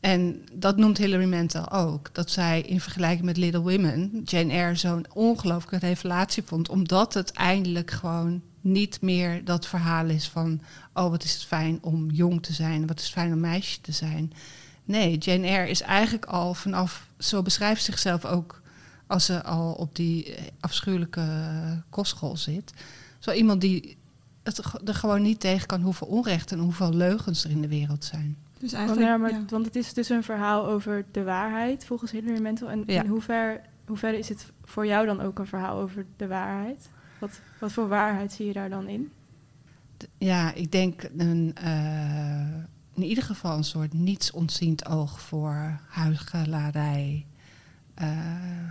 En 0.00 0.44
dat 0.52 0.76
noemt 0.76 0.98
Hilary 0.98 1.24
Mantel 1.28 1.70
ook. 1.70 2.14
Dat 2.14 2.30
zij 2.30 2.60
in 2.60 2.80
vergelijking 2.80 3.24
met 3.24 3.36
Little 3.36 3.60
Women 3.60 4.22
Jane 4.24 4.52
Eyre 4.52 4.74
zo'n 4.74 5.06
ongelooflijke 5.12 5.86
revelatie 5.86 6.42
vond. 6.42 6.68
Omdat 6.68 7.14
het 7.14 7.32
eindelijk 7.32 7.90
gewoon 7.90 8.42
niet 8.60 9.00
meer 9.00 9.44
dat 9.44 9.66
verhaal 9.66 10.06
is 10.06 10.28
van... 10.28 10.60
oh, 10.94 11.10
wat 11.10 11.24
is 11.24 11.32
het 11.32 11.44
fijn 11.44 11.78
om 11.82 12.10
jong 12.10 12.42
te 12.42 12.52
zijn. 12.52 12.86
Wat 12.86 12.98
is 12.98 13.04
het 13.04 13.12
fijn 13.12 13.32
om 13.32 13.40
meisje 13.40 13.80
te 13.80 13.92
zijn. 13.92 14.32
Nee, 14.84 15.18
Jane 15.18 15.46
Eyre 15.46 15.70
is 15.70 15.80
eigenlijk 15.80 16.24
al 16.24 16.54
vanaf... 16.54 17.06
zo 17.18 17.42
beschrijft 17.42 17.84
zichzelf 17.84 18.24
ook 18.24 18.62
als 19.06 19.24
ze 19.24 19.42
al 19.44 19.72
op 19.72 19.96
die 19.96 20.34
afschuwelijke 20.60 21.24
kostschool 21.90 22.36
zit. 22.36 22.72
Zo 23.18 23.32
iemand 23.32 23.60
die 23.60 23.96
het 24.42 24.58
er 24.88 24.94
gewoon 24.94 25.22
niet 25.22 25.40
tegen 25.40 25.66
kan 25.66 25.82
hoeveel 25.82 26.06
onrecht 26.06 26.52
en 26.52 26.58
hoeveel 26.58 26.94
leugens 26.94 27.44
er 27.44 27.50
in 27.50 27.60
de 27.60 27.68
wereld 27.68 28.04
zijn. 28.04 28.36
Dus 28.60 28.72
eigenlijk, 28.72 29.06
ja, 29.06 29.16
maar, 29.16 29.44
Want 29.48 29.64
het 29.64 29.76
is 29.76 29.92
dus 29.94 30.08
een 30.08 30.22
verhaal 30.22 30.66
over 30.66 31.04
de 31.10 31.22
waarheid, 31.22 31.84
volgens 31.84 32.10
Hilary 32.10 32.40
Mantel. 32.40 32.70
En 32.70 32.82
Ja. 32.86 33.02
in 33.02 33.08
hoever, 33.08 33.60
hoeverre 33.86 34.18
is 34.18 34.28
het 34.28 34.52
voor 34.64 34.86
jou 34.86 35.06
dan 35.06 35.20
ook 35.20 35.38
een 35.38 35.46
verhaal 35.46 35.78
over 35.78 36.06
de 36.16 36.26
waarheid? 36.26 36.90
Wat, 37.18 37.40
wat 37.60 37.72
voor 37.72 37.88
waarheid 37.88 38.32
zie 38.32 38.46
je 38.46 38.52
daar 38.52 38.70
dan 38.70 38.88
in? 38.88 39.10
Ja, 40.18 40.54
ik 40.54 40.72
denk 40.72 41.02
een, 41.16 41.52
eh, 41.54 42.54
in 42.94 43.02
ieder 43.02 43.24
geval 43.24 43.56
een 43.56 43.64
soort 43.64 43.92
niets 43.92 44.30
ontziend 44.30 44.86
oog 44.86 45.20
voor 45.20 45.80
huichelarij, 45.88 47.26
eh, 47.94 48.08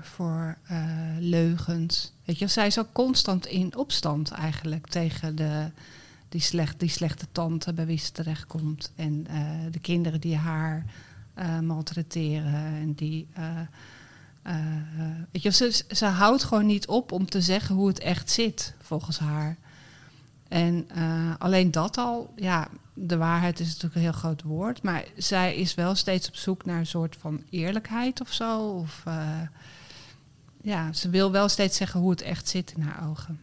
voor 0.02 0.58
eh, 0.68 0.82
leugens. 1.20 2.14
Weet 2.26 2.40
je, 2.40 2.48
zij 2.48 2.68
is 2.68 2.80
ook 2.80 2.92
constant 2.92 3.46
in 3.46 3.76
opstand 3.76 4.32
eigenlijk 4.32 4.88
tegen 4.88 5.36
de, 5.36 5.72
die, 6.30 6.42
slecht, 6.42 6.80
die 6.80 6.90
slechte 6.90 7.28
tante 7.32 7.74
bij 7.74 7.86
wie 7.86 7.98
ze 7.98 8.12
terechtkomt. 8.12 8.92
En 8.96 9.28
eh, 9.28 9.42
de 9.72 9.80
kinderen 9.80 10.22
die 10.22 10.36
haar 10.36 10.86
eh, 11.34 11.60
maltreteren 11.60 12.64
en 12.64 12.94
die... 12.94 13.28
eh, 13.34 13.60
weet 15.32 15.56
ze, 15.56 15.84
ze 15.92 16.06
houdt 16.06 16.44
gewoon 16.44 16.66
niet 16.66 16.88
op 16.88 17.12
om 17.12 17.30
te 17.30 17.42
zeggen 17.42 17.76
hoe 17.76 17.88
het 17.88 18.00
echt 18.00 18.32
zit, 18.32 18.74
volgens 18.82 19.20
haar. 19.20 19.58
En 20.48 20.88
alleen 21.40 21.72
dat 21.72 21.98
al, 21.98 22.34
ja, 22.36 22.68
de 22.94 23.18
waarheid 23.18 23.60
is 23.60 23.68
natuurlijk 23.68 23.96
een 23.96 24.02
heel 24.02 24.12
groot 24.12 24.42
woord, 24.42 24.84
maar 24.84 25.06
zij 25.18 25.56
is 25.56 25.76
wel 25.76 25.96
steeds 25.96 26.28
op 26.28 26.36
zoek 26.36 26.66
naar 26.66 26.80
een 26.80 26.86
soort 26.86 27.16
van 27.16 27.44
eerlijkheid 27.50 28.22
of 28.22 28.34
zo. 28.34 28.70
Of, 28.70 29.04
ja, 30.62 30.94
ze 30.94 31.10
wil 31.10 31.32
wel 31.32 31.50
steeds 31.50 31.78
zeggen 31.78 32.00
hoe 32.00 32.10
het 32.10 32.22
echt 32.22 32.50
zit 32.50 32.72
in 32.72 32.82
haar 32.82 33.10
ogen. 33.10 33.40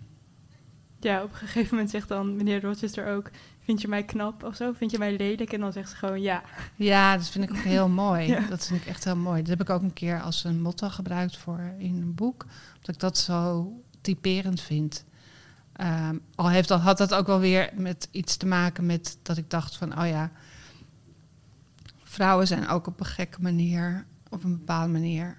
Ja, 1.00 1.22
op 1.22 1.30
een 1.30 1.38
gegeven 1.38 1.68
moment 1.70 1.90
zegt 1.90 2.08
dan 2.08 2.36
meneer 2.36 2.62
Rochester 2.62 3.06
ook... 3.06 3.30
vind 3.64 3.80
je 3.80 3.88
mij 3.88 4.04
knap 4.04 4.42
of 4.42 4.56
zo? 4.56 4.72
Vind 4.72 4.90
je 4.90 4.98
mij 4.98 5.16
lelijk? 5.16 5.52
En 5.52 5.60
dan 5.60 5.72
zegt 5.72 5.90
ze 5.90 5.96
gewoon 5.96 6.20
ja. 6.20 6.42
Ja, 6.76 7.16
dat 7.16 7.28
vind 7.28 7.44
ik 7.44 7.50
ook 7.50 7.62
heel 7.62 7.88
mooi. 8.04 8.26
Ja. 8.26 8.40
Dat 8.40 8.66
vind 8.66 8.80
ik 8.80 8.86
echt 8.86 9.04
heel 9.04 9.16
mooi. 9.16 9.40
Dat 9.40 9.48
heb 9.48 9.60
ik 9.60 9.70
ook 9.70 9.82
een 9.82 9.92
keer 9.92 10.20
als 10.20 10.44
een 10.44 10.62
motto 10.62 10.88
gebruikt 10.88 11.36
voor 11.36 11.72
in 11.78 12.02
een 12.02 12.14
boek. 12.14 12.46
Dat 12.80 12.94
ik 12.94 13.00
dat 13.00 13.18
zo 13.18 13.72
typerend 14.00 14.60
vind. 14.60 15.04
Ehm, 15.72 16.16
al 16.34 16.50
heeft 16.50 16.68
dat, 16.68 16.80
had 16.80 16.98
dat 16.98 17.14
ook 17.14 17.26
wel 17.26 17.38
weer 17.38 17.70
met 17.74 18.08
iets 18.10 18.36
te 18.36 18.46
maken 18.46 18.86
met 18.86 19.18
dat 19.22 19.36
ik 19.36 19.50
dacht 19.50 19.76
van, 19.76 19.98
oh 19.98 20.06
ja, 20.06 20.30
vrouwen 22.02 22.46
zijn 22.46 22.68
ook 22.68 22.86
op 22.86 23.00
een 23.00 23.06
gekke 23.06 23.40
manier, 23.40 24.06
op 24.28 24.44
een 24.44 24.58
bepaalde 24.58 24.92
manier, 24.92 25.36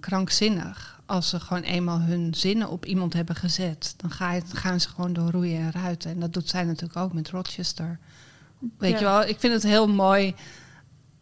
krankzinnig. 0.00 1.00
Als 1.06 1.28
ze 1.28 1.40
gewoon 1.40 1.62
eenmaal 1.62 2.00
hun 2.00 2.34
zinnen 2.34 2.68
op 2.68 2.84
iemand 2.84 3.12
hebben 3.12 3.34
gezet, 3.36 3.94
dan 3.96 4.10
ga 4.10 4.32
je, 4.32 4.42
gaan 4.52 4.80
ze 4.80 4.88
gewoon 4.88 5.12
door 5.12 5.30
roeien 5.30 5.60
en 5.60 5.70
ruiten. 5.72 6.10
En 6.10 6.20
dat 6.20 6.32
doet 6.32 6.48
zij 6.48 6.64
natuurlijk 6.64 6.96
ook 6.98 7.12
met 7.12 7.30
Rochester. 7.30 7.98
Weet 8.78 8.90
Ja. 8.92 8.98
je 8.98 9.04
wel, 9.04 9.22
ik 9.24 9.40
vind 9.40 9.52
het 9.52 9.62
heel 9.62 9.88
mooi 9.88 10.34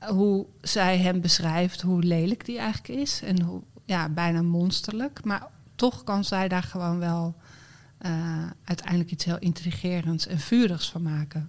hoe 0.08 0.46
zij 0.60 0.98
hem 0.98 1.20
beschrijft, 1.20 1.80
hoe 1.82 2.02
lelijk 2.02 2.44
die 2.44 2.58
eigenlijk 2.58 3.00
is. 3.00 3.22
En 3.22 3.42
hoe, 3.42 3.62
ja, 3.84 4.08
bijna 4.08 4.42
monsterlijk. 4.42 5.24
Maar 5.24 5.46
toch 5.74 6.04
kan 6.04 6.24
zij 6.24 6.48
daar 6.48 6.62
gewoon 6.62 6.98
wel 6.98 7.34
eh, 7.98 8.46
uiteindelijk 8.64 9.10
iets 9.10 9.24
heel 9.24 9.38
intrigerends 9.38 10.26
en 10.26 10.38
vurigs 10.38 10.90
van 10.90 11.02
maken. 11.02 11.48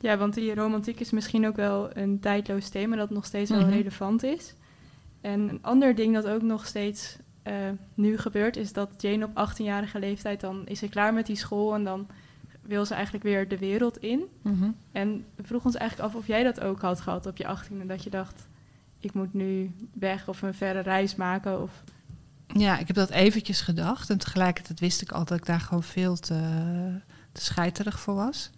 Ja, 0.00 0.16
want 0.16 0.34
die 0.34 0.54
romantiek 0.54 1.00
is 1.00 1.10
misschien 1.10 1.46
ook 1.46 1.56
wel 1.56 1.96
een 1.96 2.20
tijdloos 2.20 2.68
thema 2.68 2.96
dat 2.96 3.10
nog 3.10 3.24
steeds 3.24 3.50
wel 3.50 3.60
Mhm. 3.60 3.70
relevant 3.70 4.22
is. 4.22 4.54
En 5.22 5.48
een 5.48 5.62
ander 5.62 5.94
ding 5.94 6.14
dat 6.14 6.26
ook 6.26 6.42
nog 6.42 6.66
steeds 6.66 7.16
eh, 7.42 7.54
nu 7.94 8.18
gebeurt, 8.18 8.56
is 8.56 8.72
dat 8.72 8.90
Jane 8.96 9.24
op 9.24 9.50
18-jarige 9.50 9.98
leeftijd, 9.98 10.40
dan 10.40 10.66
is 10.66 10.78
ze 10.78 10.88
klaar 10.88 11.14
met 11.14 11.26
die 11.26 11.36
school 11.36 11.74
en 11.74 11.84
dan 11.84 12.06
wil 12.62 12.86
ze 12.86 12.94
eigenlijk 12.94 13.24
weer 13.24 13.48
de 13.48 13.58
wereld 13.58 13.98
in. 13.98 14.22
En 14.92 15.24
we 15.34 15.42
vroegen 15.42 15.70
ons 15.70 15.78
eigenlijk 15.78 16.10
af 16.10 16.20
of 16.20 16.26
jij 16.26 16.42
dat 16.42 16.60
ook 16.60 16.80
had 16.80 17.00
gehad 17.00 17.26
op 17.26 17.36
je 17.36 17.56
18e, 17.56 17.86
dat 17.86 18.02
je 18.02 18.10
dacht, 18.10 18.46
ik 18.98 19.14
moet 19.14 19.34
nu 19.34 19.74
weg 19.92 20.28
of 20.28 20.42
een 20.42 20.54
verre 20.54 20.80
reis 20.80 21.14
maken. 21.14 21.62
Of... 21.62 21.82
Ja, 22.46 22.78
ik 22.78 22.86
heb 22.86 22.96
dat 22.96 23.10
eventjes 23.10 23.60
gedacht. 23.60 24.10
En 24.10 24.18
tegelijkertijd 24.18 24.80
wist 24.80 25.02
ik 25.02 25.12
al 25.12 25.24
dat 25.24 25.38
ik 25.38 25.46
daar 25.46 25.60
gewoon 25.60 25.82
veel 25.82 26.16
te, 26.16 26.40
te 27.32 27.42
scheiterig 27.44 28.00
voor 28.00 28.14
was. 28.14 28.50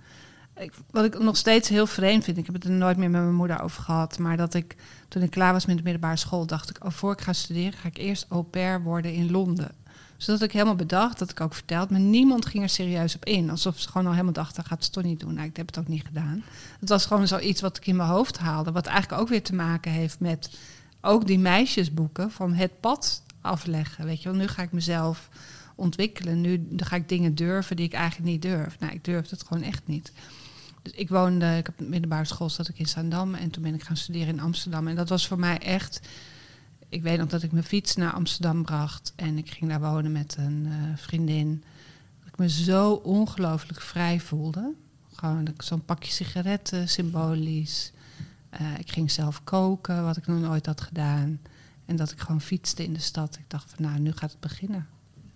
Ik, 0.56 0.72
wat 0.90 1.04
ik 1.04 1.18
nog 1.18 1.36
steeds 1.36 1.68
heel 1.68 1.86
vreemd 1.86 2.24
vind, 2.24 2.36
ik 2.36 2.46
heb 2.46 2.54
het 2.54 2.64
er 2.64 2.70
nooit 2.70 2.96
meer 2.96 3.10
met 3.10 3.20
mijn 3.20 3.34
moeder 3.34 3.62
over 3.62 3.82
gehad, 3.82 4.18
maar 4.18 4.36
dat 4.36 4.54
ik 4.54 4.76
toen 5.08 5.22
ik 5.22 5.30
klaar 5.30 5.52
was 5.52 5.66
met 5.66 5.76
de 5.76 5.82
middelbare 5.82 6.16
school, 6.16 6.46
dacht 6.46 6.70
ik, 6.70 6.84
oh, 6.84 6.90
voor 6.90 7.12
ik 7.12 7.20
ga 7.20 7.32
studeren, 7.32 7.72
ga 7.72 7.88
ik 7.88 7.96
eerst 7.96 8.26
au 8.28 8.42
pair 8.42 8.82
worden 8.82 9.12
in 9.12 9.30
Londen. 9.30 9.70
Dus 10.16 10.26
dat 10.26 10.38
had 10.38 10.48
ik 10.48 10.52
helemaal 10.52 10.74
bedacht, 10.74 11.18
dat 11.18 11.30
ik 11.30 11.40
ook 11.40 11.54
verteld, 11.54 11.90
maar 11.90 12.00
niemand 12.00 12.46
ging 12.46 12.62
er 12.62 12.68
serieus 12.68 13.14
op 13.14 13.24
in. 13.24 13.50
Alsof 13.50 13.80
ze 13.80 13.88
gewoon 13.88 14.06
al 14.06 14.12
helemaal 14.12 14.32
dachten, 14.32 14.64
gaat 14.64 14.84
ze 14.84 14.90
toch 14.90 15.04
niet 15.04 15.20
doen. 15.20 15.34
Nou, 15.34 15.48
ik 15.48 15.56
heb 15.56 15.66
het 15.66 15.78
ook 15.78 15.88
niet 15.88 16.04
gedaan. 16.06 16.44
Het 16.80 16.88
was 16.88 17.06
gewoon 17.06 17.26
zoiets 17.26 17.60
wat 17.60 17.76
ik 17.76 17.86
in 17.86 17.96
mijn 17.96 18.08
hoofd 18.08 18.38
haalde, 18.38 18.72
wat 18.72 18.86
eigenlijk 18.86 19.22
ook 19.22 19.28
weer 19.28 19.42
te 19.42 19.54
maken 19.54 19.92
heeft 19.92 20.20
met 20.20 20.58
ook 21.00 21.26
die 21.26 21.38
meisjesboeken 21.38 22.30
van 22.30 22.52
het 22.52 22.80
pad 22.80 23.22
afleggen. 23.40 24.04
Weet 24.04 24.22
je 24.22 24.30
nu 24.30 24.46
ga 24.46 24.62
ik 24.62 24.72
mezelf 24.72 25.28
ontwikkelen. 25.74 26.40
Nu 26.40 26.68
ga 26.76 26.96
ik 26.96 27.08
dingen 27.08 27.34
durven 27.34 27.76
die 27.76 27.86
ik 27.86 27.92
eigenlijk 27.92 28.30
niet 28.30 28.42
durf. 28.42 28.78
Nou, 28.78 28.92
ik 28.92 29.04
durfde 29.04 29.36
het 29.36 29.46
gewoon 29.46 29.62
echt 29.62 29.82
niet. 29.84 30.12
Dus 30.84 30.92
ik 30.92 31.08
woonde, 31.08 31.56
ik 31.56 31.66
heb 31.66 31.78
de 31.78 31.84
middelbare 31.84 32.24
school 32.24 32.50
zat 32.50 32.68
ik 32.68 32.78
in 32.78 32.86
Zaandam 32.86 33.34
en 33.34 33.50
toen 33.50 33.62
ben 33.62 33.74
ik 33.74 33.82
gaan 33.82 33.96
studeren 33.96 34.28
in 34.28 34.40
Amsterdam. 34.40 34.88
En 34.88 34.94
dat 34.94 35.08
was 35.08 35.26
voor 35.26 35.38
mij 35.38 35.58
echt. 35.58 36.00
Ik 36.88 37.02
weet 37.02 37.18
nog 37.18 37.28
dat 37.28 37.42
ik 37.42 37.52
mijn 37.52 37.64
fiets 37.64 37.96
naar 37.96 38.12
Amsterdam 38.12 38.62
bracht 38.62 39.12
en 39.16 39.38
ik 39.38 39.50
ging 39.50 39.70
daar 39.70 39.80
wonen 39.80 40.12
met 40.12 40.36
een 40.38 40.66
eh, 40.66 40.96
vriendin. 40.96 41.64
Dat 42.18 42.28
ik 42.28 42.38
me 42.38 42.48
zo 42.48 42.92
ongelooflijk 42.92 43.80
vrij 43.80 44.20
voelde. 44.20 44.72
Gewoon 45.12 45.48
zo'n 45.58 45.84
pakje 45.84 46.12
sigaretten, 46.12 46.88
symbolisch. 46.88 47.92
Eh, 48.50 48.78
ik 48.78 48.90
ging 48.90 49.10
zelf 49.10 49.44
koken, 49.44 50.04
wat 50.04 50.16
ik 50.16 50.26
nog 50.26 50.40
nooit 50.40 50.66
had 50.66 50.80
gedaan. 50.80 51.40
En 51.84 51.96
dat 51.96 52.10
ik 52.10 52.20
gewoon 52.20 52.40
fietste 52.40 52.84
in 52.84 52.92
de 52.92 53.00
stad. 53.00 53.36
Ik 53.36 53.50
dacht 53.50 53.72
van 53.76 53.84
nou, 53.84 53.98
nu 53.98 54.12
gaat 54.12 54.30
het 54.30 54.40
beginnen. 54.40 54.86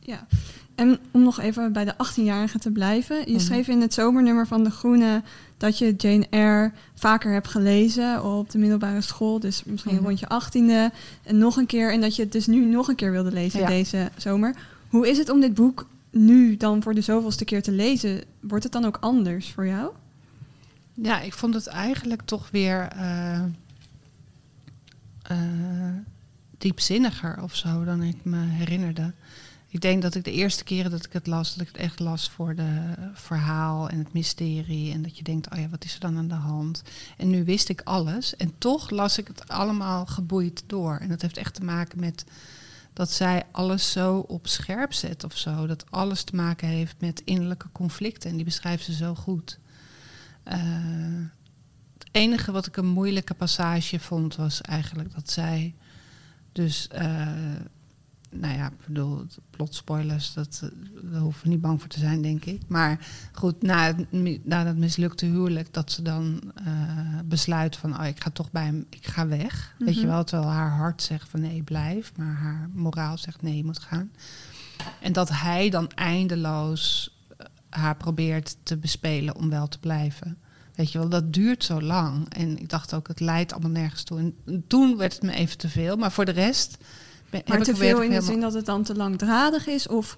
Ja. 0.09 0.27
En 0.75 0.99
om 1.11 1.23
nog 1.23 1.41
even 1.41 1.73
bij 1.73 1.85
de 1.85 1.95
18-jarige 1.97 2.59
te 2.59 2.71
blijven. 2.71 3.17
Je 3.27 3.31
Mhm. 3.33 3.41
schreef 3.41 3.69
in 3.69 3.81
het 3.81 3.95
zomernummer 3.95 4.47
van 4.47 4.65
De 4.65 4.71
Groene 4.71 5.23
dat 5.57 5.79
je 5.79 5.95
Jane 5.97 6.27
Eyre 6.31 6.73
vaker 6.95 7.33
hebt 7.33 7.49
gelezen 7.49 8.25
op 8.25 8.51
de 8.51 8.59
middelbare 8.59 9.01
school. 9.01 9.41
Dus 9.41 9.65
misschien 9.65 9.95
Mhm. 9.95 10.05
rond 10.05 10.19
je 10.21 10.29
18e 10.29 10.91
en 11.25 11.39
nog 11.39 11.57
een 11.57 11.67
keer. 11.67 11.93
En 11.93 12.01
dat 12.01 12.17
je 12.17 12.23
het 12.23 12.33
dus 12.33 12.47
nu 12.47 12.65
nog 12.65 12.89
een 12.89 12.95
keer 12.95 13.11
wilde 13.11 13.33
lezen 13.33 13.61
Ja. 13.61 13.67
deze 13.67 14.11
zomer. 14.17 14.55
Hoe 14.89 15.09
is 15.09 15.19
het 15.19 15.29
om 15.31 15.41
dit 15.41 15.55
boek 15.55 15.87
nu 16.11 16.57
dan 16.57 16.83
voor 16.83 16.95
de 16.95 17.01
zoveelste 17.01 17.45
keer 17.45 17.63
te 17.63 17.73
lezen? 17.73 18.23
Wordt 18.41 18.65
het 18.65 18.73
dan 18.73 18.85
ook 18.85 18.97
anders 19.01 19.51
voor 19.51 19.67
jou? 19.67 19.91
Ja, 20.95 21.21
ik 21.21 21.33
vond 21.33 21.55
het 21.55 21.67
eigenlijk 21.67 22.23
toch 22.23 22.49
weer 22.51 22.89
eh, 22.89 23.43
eh, 25.23 25.37
diepzinniger 26.59 27.43
of 27.43 27.55
zo 27.57 27.85
dan 27.85 28.03
ik 28.03 28.17
me 28.23 28.39
herinnerde. 28.45 29.13
Ik 29.71 29.81
denk 29.81 30.03
dat 30.03 30.15
ik 30.15 30.25
de 30.25 30.33
eerste 30.33 30.65
keren 30.65 30.91
dat 30.91 31.05
ik 31.05 31.13
het 31.13 31.27
las, 31.27 31.55
dat 31.55 31.67
ik 31.67 31.73
het 31.73 31.83
echt 31.83 32.01
las 32.01 32.31
voor 32.31 32.55
de 32.55 32.95
verhaal 33.13 33.89
en 33.89 33.99
het 33.99 34.13
mysterie. 34.13 34.93
En 34.93 35.03
dat 35.03 35.17
je 35.17 35.23
denkt, 35.23 35.51
oh 35.51 35.59
ja, 35.59 35.69
wat 35.69 35.85
is 35.85 35.95
er 35.95 36.01
dan 36.01 36.17
aan 36.17 36.29
de 36.29 36.35
hand? 36.35 36.83
En 37.17 37.31
nu 37.31 37.45
wist 37.45 37.69
ik 37.69 37.81
alles. 37.85 38.37
En 38.37 38.59
toch 38.59 38.91
las 38.91 39.19
ik 39.19 39.29
het 39.29 39.49
allemaal 39.49 40.07
geboeid 40.07 40.63
door. 40.67 40.97
En 40.97 41.09
dat 41.09 41.23
heeft 41.23 41.37
echt 41.37 41.55
te 41.55 41.65
maken 41.65 42.01
met 42.01 42.25
dat 42.93 43.11
zij 43.11 43.45
alles 43.53 43.93
zo 43.93 44.19
op 44.19 44.47
scherp 44.47 44.93
zet 44.93 45.25
of 45.25 45.37
zo. 45.37 45.67
Dat 45.67 45.91
alles 45.91 46.23
te 46.23 46.37
maken 46.37 46.69
heeft 46.69 47.01
met 47.01 47.23
innerlijke 47.25 47.69
conflicten. 47.73 48.31
En 48.31 48.37
die 48.37 48.45
beschrijft 48.45 48.85
ze 48.85 48.93
zo 48.93 49.15
goed. 49.15 49.59
Eh, 50.43 50.59
het 51.99 52.09
enige 52.11 52.53
wat 52.53 52.67
ik 52.67 52.77
een 52.77 52.87
moeilijke 52.87 53.35
passage 53.35 54.01
vond, 54.01 54.37
was 54.37 54.61
eigenlijk 54.61 55.15
dat 55.15 55.31
zij 55.31 55.75
dus, 56.53 56.89
eh, 56.89 57.27
nou 58.31 58.55
ja, 58.57 58.67
ik 58.67 58.87
bedoel, 58.87 59.27
plotspoilers, 59.51 60.33
dat, 60.33 60.61
eh, 60.65 60.69
daar 61.13 61.21
hoeven 61.21 61.43
we 61.43 61.49
niet 61.49 61.61
bang 61.61 61.81
voor 61.81 61.89
te 61.89 61.99
zijn, 61.99 62.23
denk 62.23 62.45
ik. 62.45 62.63
Maar 62.67 63.07
goed, 63.33 63.63
na, 63.63 63.85
het 63.85 64.45
na 64.45 64.65
dat 64.65 64.77
mislukte 64.77 65.27
huwelijk, 65.27 65.75
dat 65.75 65.93
ze 65.93 66.03
dan 66.03 66.41
eh, 66.55 67.19
besluit 67.25 67.77
van, 67.77 67.99
oh, 68.01 68.07
ik 68.07 68.23
ga 68.23 68.31
toch 68.31 68.51
bij 68.51 68.65
hem, 68.65 68.87
ik 68.91 69.07
ga 69.07 69.27
weg. 69.27 69.75
Weet 69.79 69.95
je 69.95 70.01
Mhm. 70.01 70.09
wel, 70.09 70.25
terwijl 70.25 70.51
haar 70.51 70.71
hart 70.71 71.03
zegt 71.03 71.29
van 71.29 71.41
nee, 71.41 71.63
blijf, 71.63 72.13
maar 72.17 72.35
haar 72.35 72.71
moraal 72.73 73.19
zegt 73.19 73.43
nee, 73.43 73.57
je 73.57 73.65
moet 73.65 73.79
gaan. 73.79 74.11
En 75.01 75.13
dat 75.13 75.29
hij 75.29 75.71
dan 75.71 75.89
eindeloos 75.91 77.17
eh, 77.37 77.47
haar 77.69 77.97
probeert 77.97 78.57
te 78.63 78.77
bespelen 78.77 79.37
om 79.37 79.51
wel 79.51 79.69
te 79.69 79.79
blijven. 79.79 80.39
Weet 80.75 80.93
je 80.93 80.99
wel, 80.99 81.09
dat 81.09 81.33
duurt 81.33 81.65
zo 81.65 81.81
lang. 81.83 82.29
En 82.35 82.59
ik 82.59 82.69
dacht 82.69 82.95
ook, 82.95 83.09
het 83.09 83.21
leidt 83.21 83.53
allemaal 83.53 83.71
nergens 83.71 84.03
toe. 84.03 84.19
En 84.19 84.65
toen 84.67 84.97
werd 84.97 85.13
het 85.13 85.23
me 85.23 85.33
even 85.33 85.59
te 85.59 85.69
veel. 85.69 85.97
Maar 85.97 86.13
voor 86.13 86.25
de 86.25 86.31
rest... 86.33 86.77
Ben, 87.31 87.43
Maar 87.47 87.63
te 87.63 87.77
veel 87.77 88.03
in 88.03 88.11
de 88.11 88.21
zin 88.21 88.41
dat 88.41 88.55
het 88.55 88.67
dan 88.67 88.83
te 88.83 88.95
langdradig 88.95 89.67
is? 89.67 89.89
Of 89.89 90.17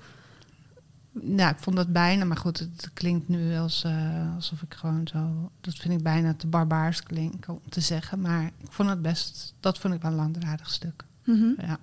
Nou, 1.13 1.51
ik 1.51 1.59
vond 1.59 1.77
dat 1.77 1.93
bijna, 1.93 2.25
maar 2.25 2.37
goed, 2.37 2.59
het 2.59 2.91
klinkt 2.95 3.29
nu 3.29 3.57
als, 3.57 3.85
eh, 3.85 4.35
alsof 4.35 4.63
ik 4.63 4.75
gewoon 4.75 5.09
zo... 5.13 5.51
Dat 5.61 5.75
vind 5.75 5.95
ik 5.95 6.03
bijna 6.03 6.35
te 6.35 6.47
barbaars 6.47 7.03
klinken 7.03 7.53
om 7.53 7.61
te 7.69 7.81
zeggen. 7.81 8.21
Maar 8.21 8.45
ik 8.45 8.73
vond 8.73 8.89
het 8.89 9.03
best... 9.03 9.55
Dat 9.61 9.79
vond 9.79 9.95
ik 9.95 10.03
wel 10.03 10.11
een 10.11 10.17
langdradig 10.17 10.71
stuk. 10.71 11.05
Mhm. 11.25 11.53
Ja. 11.59 11.79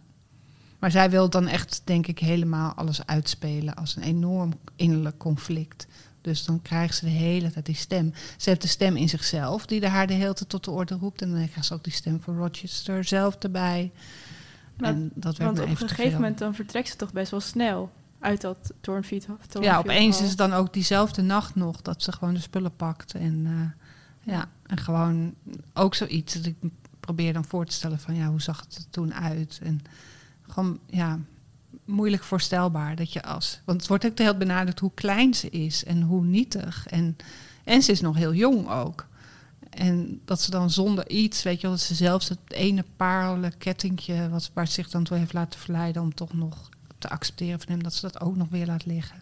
Maar 0.80 0.92
zij 0.92 1.10
wil 1.10 1.30
dan 1.30 1.48
echt, 1.48 1.82
denk 1.84 2.08
ik, 2.08 2.20
helemaal 2.20 2.74
alles 2.74 3.06
uitspelen 3.06 3.76
als 3.76 3.96
een 3.96 4.04
enorm 4.04 4.54
innerlijk 4.76 5.18
conflict. 5.18 5.88
Dus 6.22 6.46
dan 6.46 6.62
krijgt 6.62 6.96
ze 6.96 7.06
de 7.06 7.12
hele 7.12 7.52
tijd 7.52 7.66
die 7.66 7.76
stem. 7.76 8.14
Ze 8.38 8.50
heeft 8.50 8.62
de 8.62 8.68
stem 8.68 8.96
in 8.96 9.10
zichzelf, 9.10 9.66
die 9.66 9.80
de 9.80 9.88
haar 9.88 10.08
de 10.08 10.14
hele 10.14 10.34
tijd 10.34 10.50
tot 10.50 10.64
de 10.64 10.72
orde 10.72 10.96
roept. 10.96 11.22
En 11.22 11.32
dan 11.32 11.50
krijgt 11.50 11.66
ze 11.66 11.74
ook 11.74 11.84
die 11.84 11.94
stem 11.94 12.22
van 12.22 12.38
Rochester 12.38 13.04
zelf 13.04 13.36
erbij. 13.36 13.92
Maar- 14.78 14.90
en 14.90 15.12
dat 15.14 15.38
werd 15.38 15.58
Want 15.58 15.72
op 15.72 15.82
een 15.82 15.88
gegeven 15.88 16.14
moment 16.14 16.38
dan 16.38 16.56
vertrekt 16.56 16.90
ze 16.90 16.96
toch 16.96 17.14
best 17.14 17.32
wel 17.32 17.40
snel 17.40 17.92
uit 18.20 18.42
dat 18.42 18.74
Thornfield. 18.82 19.28
Ja, 19.60 19.78
opeens 19.78 20.22
is 20.22 20.30
het 20.30 20.38
dan 20.38 20.54
ook 20.54 20.74
diezelfde 20.74 21.22
nacht 21.22 21.56
nog 21.56 21.82
dat 21.82 22.04
ze 22.04 22.12
gewoon 22.12 22.34
de 22.34 22.40
spullen 22.40 22.76
pakt. 22.76 23.14
En, 23.14 23.46
eh, 23.46 24.34
ja, 24.34 24.50
en 24.66 24.78
gewoon 24.78 25.34
ook 25.74 25.96
zoiets 25.96 26.34
dat 26.34 26.46
ik 26.46 26.56
probeer 27.00 27.34
dan 27.34 27.46
voor 27.46 27.66
te 27.66 27.74
stellen 27.74 28.00
van 28.00 28.16
ja, 28.16 28.28
hoe 28.28 28.42
zag 28.42 28.60
het 28.60 28.76
er 28.76 28.90
toen 28.90 29.14
uit? 29.14 29.60
En 29.64 29.82
gewoon 30.42 30.80
ja, 30.86 31.20
moeilijk 31.86 32.24
voorstelbaar 32.24 32.96
dat 32.96 33.14
je 33.14 33.24
als. 33.24 33.62
Want 33.66 33.80
het 33.80 33.90
wordt 33.90 34.06
ook 34.06 34.16
tijd 34.16 34.38
benaderd 34.38 34.80
hoe 34.80 34.92
klein 34.94 35.34
ze 35.34 35.50
is 35.50 35.84
en 35.84 36.02
hoe 36.02 36.24
nietig. 36.24 36.88
En, 36.88 37.16
en 37.64 37.82
ze 37.82 37.92
is 37.92 38.02
nog 38.02 38.16
heel 38.16 38.34
jong 38.34 38.70
ook. 38.70 39.08
En 39.78 40.22
dat 40.26 40.42
ze 40.42 40.52
dan 40.52 40.70
zonder 40.70 41.10
iets, 41.10 41.44
weet 41.44 41.56
je 41.56 41.68
wel, 41.68 41.76
dat 41.76 41.86
ze 41.86 41.96
zelfs 41.96 42.30
het 42.30 42.40
ene 42.48 42.86
parelen 42.96 43.58
kettingje, 43.58 44.30
wat, 44.30 44.52
waar 44.54 44.68
ze 44.68 44.74
zich 44.74 44.90
dan 44.90 45.04
toe 45.04 45.18
heeft 45.18 45.34
laten 45.34 45.60
verleiden 45.60 46.02
om 46.02 46.14
toch 46.14 46.34
nog 46.34 46.70
te 46.98 47.10
accepteren 47.10 47.60
van 47.60 47.72
hem, 47.72 47.84
dat 47.84 47.94
ze 47.94 48.02
dat 48.02 48.22
ook 48.22 48.36
nog 48.36 48.50
weer 48.50 48.66
laat 48.66 48.86
liggen. 48.86 49.22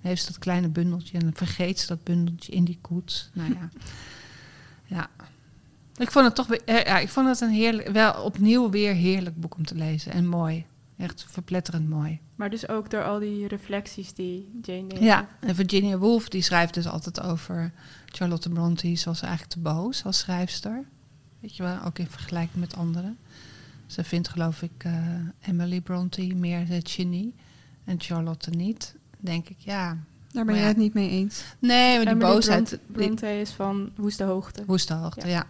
Dan 0.00 0.10
heeft 0.10 0.22
ze 0.22 0.28
dat 0.32 0.38
kleine 0.38 0.68
bundeltje 0.68 1.18
en 1.18 1.24
dan 1.24 1.34
vergeet 1.34 1.78
ze 1.78 1.86
dat 1.86 2.04
bundeltje 2.04 2.52
in 2.52 2.64
die 2.64 2.78
koets. 2.80 3.30
Nou 3.32 3.52
ja. 3.52 3.68
ja. 4.96 5.10
Ik 5.96 6.10
vond 6.10 6.24
het 6.24 6.34
toch 6.34 6.46
weer, 6.46 6.62
eh, 6.64 6.84
ja, 6.84 6.98
ik 6.98 7.08
vond 7.08 7.28
het 7.28 7.40
een 7.40 7.50
heerlijk, 7.50 7.88
wel 7.88 8.22
opnieuw 8.22 8.70
weer 8.70 8.94
heerlijk 8.94 9.40
boek 9.40 9.56
om 9.56 9.64
te 9.64 9.74
lezen. 9.74 10.12
En 10.12 10.26
mooi. 10.26 10.64
Echt 10.96 11.26
verpletterend 11.28 11.88
mooi. 11.88 12.20
Maar 12.34 12.50
dus 12.50 12.68
ook 12.68 12.90
door 12.90 13.04
al 13.04 13.18
die 13.18 13.48
reflecties 13.48 14.14
die 14.14 14.58
Jane 14.62 14.86
deed. 14.86 14.98
Ja, 14.98 15.28
en 15.40 15.54
Virginia 15.54 15.98
Woolf 15.98 16.28
die 16.28 16.42
schrijft 16.42 16.74
dus 16.74 16.86
altijd 16.86 17.20
over 17.20 17.72
Charlotte 18.06 18.48
Bronte. 18.48 18.94
Ze 18.94 19.08
was 19.08 19.22
eigenlijk 19.22 19.52
te 19.52 19.58
boos 19.58 20.04
als 20.04 20.18
schrijfster. 20.18 20.84
Weet 21.40 21.56
je 21.56 21.62
wel, 21.62 21.82
ook 21.84 21.98
in 21.98 22.06
vergelijking 22.06 22.60
met 22.60 22.76
anderen. 22.76 23.18
Ze 23.86 24.04
vindt 24.04 24.28
geloof 24.28 24.62
ik 24.62 24.84
eh, 24.84 24.92
Emily 25.40 25.80
Bronte 25.80 26.26
meer 26.34 26.68
het 26.68 26.90
genie 26.90 27.34
en 27.84 28.00
Charlotte 28.00 28.50
niet. 28.50 28.94
Denk 29.18 29.48
ik, 29.48 29.56
ja. 29.58 29.98
daar 30.32 30.44
ben 30.44 30.56
ja. 30.56 30.62
het 30.62 30.76
niet 30.76 30.94
mee 30.94 31.10
eens. 31.10 31.42
Nee, 31.58 31.96
maar 31.96 32.04
die 32.04 32.14
Emily 32.14 32.32
boosheid... 32.32 32.68
Bronte, 32.68 32.92
Bronte 32.92 33.40
is 33.40 33.50
van 33.50 33.90
Woeste 33.96 34.24
Hoogte. 34.24 34.64
Woeste 34.66 34.94
hoogte, 34.94 35.28
Ja. 35.28 35.32
ja. 35.32 35.46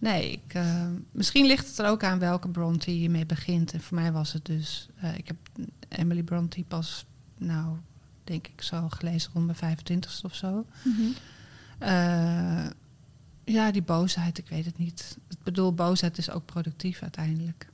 Nee, 0.00 0.30
ik, 0.32 0.54
eh, 0.54 0.86
misschien 1.12 1.46
ligt 1.46 1.68
het 1.68 1.78
er 1.78 1.86
ook 1.88 2.04
aan 2.04 2.18
welke 2.18 2.48
Bronte 2.48 3.00
je 3.00 3.10
mee 3.10 3.26
begint. 3.26 3.72
En 3.72 3.80
voor 3.80 3.96
mij 3.96 4.12
was 4.12 4.32
het 4.32 4.44
dus... 4.44 4.88
eh, 5.00 5.16
ik 5.18 5.26
heb 5.26 5.36
Emily 5.88 6.22
Bronte 6.22 6.64
pas, 6.68 7.04
nou, 7.38 7.76
denk 8.24 8.46
ik 8.46 8.62
zo 8.62 8.88
gelezen 8.88 9.30
rond 9.34 9.60
mijn 9.60 9.78
25ste 9.78 10.22
of 10.24 10.34
zo. 10.34 10.66
Mhm. 10.84 11.02
Eh, 11.78 12.66
Ja, 13.44 13.70
die 13.70 13.82
boosheid, 13.82 14.38
ik 14.38 14.48
weet 14.48 14.64
het 14.64 14.78
niet. 14.78 15.16
Ik 15.28 15.42
bedoel, 15.42 15.74
boosheid 15.74 16.18
is 16.18 16.30
ook 16.30 16.44
productief 16.44 17.02
uiteindelijk. 17.02 17.68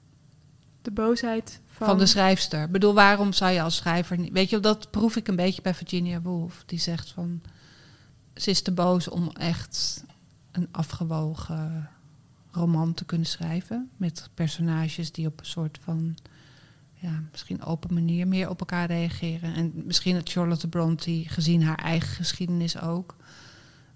De 0.82 0.90
boosheid 0.90 1.60
van... 1.66 1.86
Van, 1.86 1.98
de 1.98 2.06
schrijfster. 2.06 2.62
Ik 2.62 2.70
bedoel, 2.70 2.94
waarom 2.94 3.32
zou 3.32 3.52
je 3.52 3.62
als 3.62 3.76
schrijver 3.76 4.18
niet... 4.18 4.32
Weet 4.32 4.50
je, 4.50 4.60
dat 4.60 4.90
proef 4.90 5.16
ik 5.16 5.28
een 5.28 5.36
beetje 5.36 5.62
bij 5.62 5.74
Virginia 5.74 6.20
Woolf. 6.20 6.62
Die 6.66 6.78
zegt 6.78 7.10
van... 7.10 7.40
Ze 8.34 8.50
is 8.50 8.62
te 8.62 8.72
boos 8.72 9.08
om 9.08 9.30
echt 9.30 10.04
een 10.52 10.68
afgewogen 10.70 11.88
roman 12.56 12.94
te 12.94 13.04
kunnen 13.04 13.26
schrijven. 13.26 13.90
Met 13.96 14.30
personages 14.34 15.12
die 15.12 15.26
op 15.26 15.40
een 15.40 15.46
soort 15.46 15.78
van... 15.82 16.16
Ja, 16.94 17.22
misschien 17.30 17.62
open 17.62 17.94
manier 17.94 18.28
meer 18.28 18.48
op 18.48 18.60
elkaar 18.60 18.86
reageren. 18.86 19.54
En 19.54 19.72
misschien 19.74 20.14
dat 20.14 20.30
Charlotte 20.30 20.68
Bronte, 20.68 21.22
gezien 21.26 21.62
haar 21.62 21.78
eigen 21.78 22.08
geschiedenis 22.08 22.80
ook... 22.80 23.16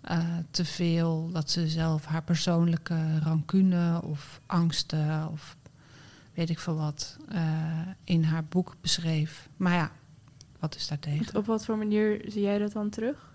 eh, 0.01 0.37
te 0.51 0.64
veel 0.64 1.31
dat 1.33 1.51
ze 1.51 1.68
zelf 1.68 2.05
haar 2.05 2.23
persoonlijke 2.23 3.18
rancune 3.18 4.03
of 4.05 4.40
angsten 4.46 5.29
of 5.29 5.57
weet 6.35 6.51
ik 6.51 6.59
veel 6.59 6.77
wat 6.77 7.16
eh, 7.29 7.81
in 8.05 8.23
haar 8.23 8.44
boek 8.44 8.77
beschreef. 8.81 9.49
Maar 9.57 9.73
ja, 9.73 9.92
wat 10.59 10.77
is 10.77 10.88
daartegen? 10.88 11.37
Op 11.37 11.46
wat 11.46 11.64
voor 11.64 11.79
manier 11.79 12.25
zie 12.27 12.42
jij 12.42 12.59
dat 12.59 12.73
dan 12.73 12.90
terug? 12.90 13.31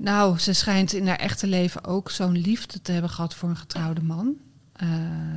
Nou, 0.00 0.38
ze 0.38 0.52
schijnt 0.52 0.92
in 0.92 1.06
haar 1.06 1.18
echte 1.18 1.46
leven 1.46 1.84
ook 1.84 2.10
zo'n 2.10 2.38
liefde 2.38 2.82
te 2.82 2.92
hebben 2.92 3.10
gehad 3.10 3.34
voor 3.34 3.48
een 3.48 3.56
getrouwde 3.56 4.02
man. 4.02 4.36
Eh, 4.72 4.88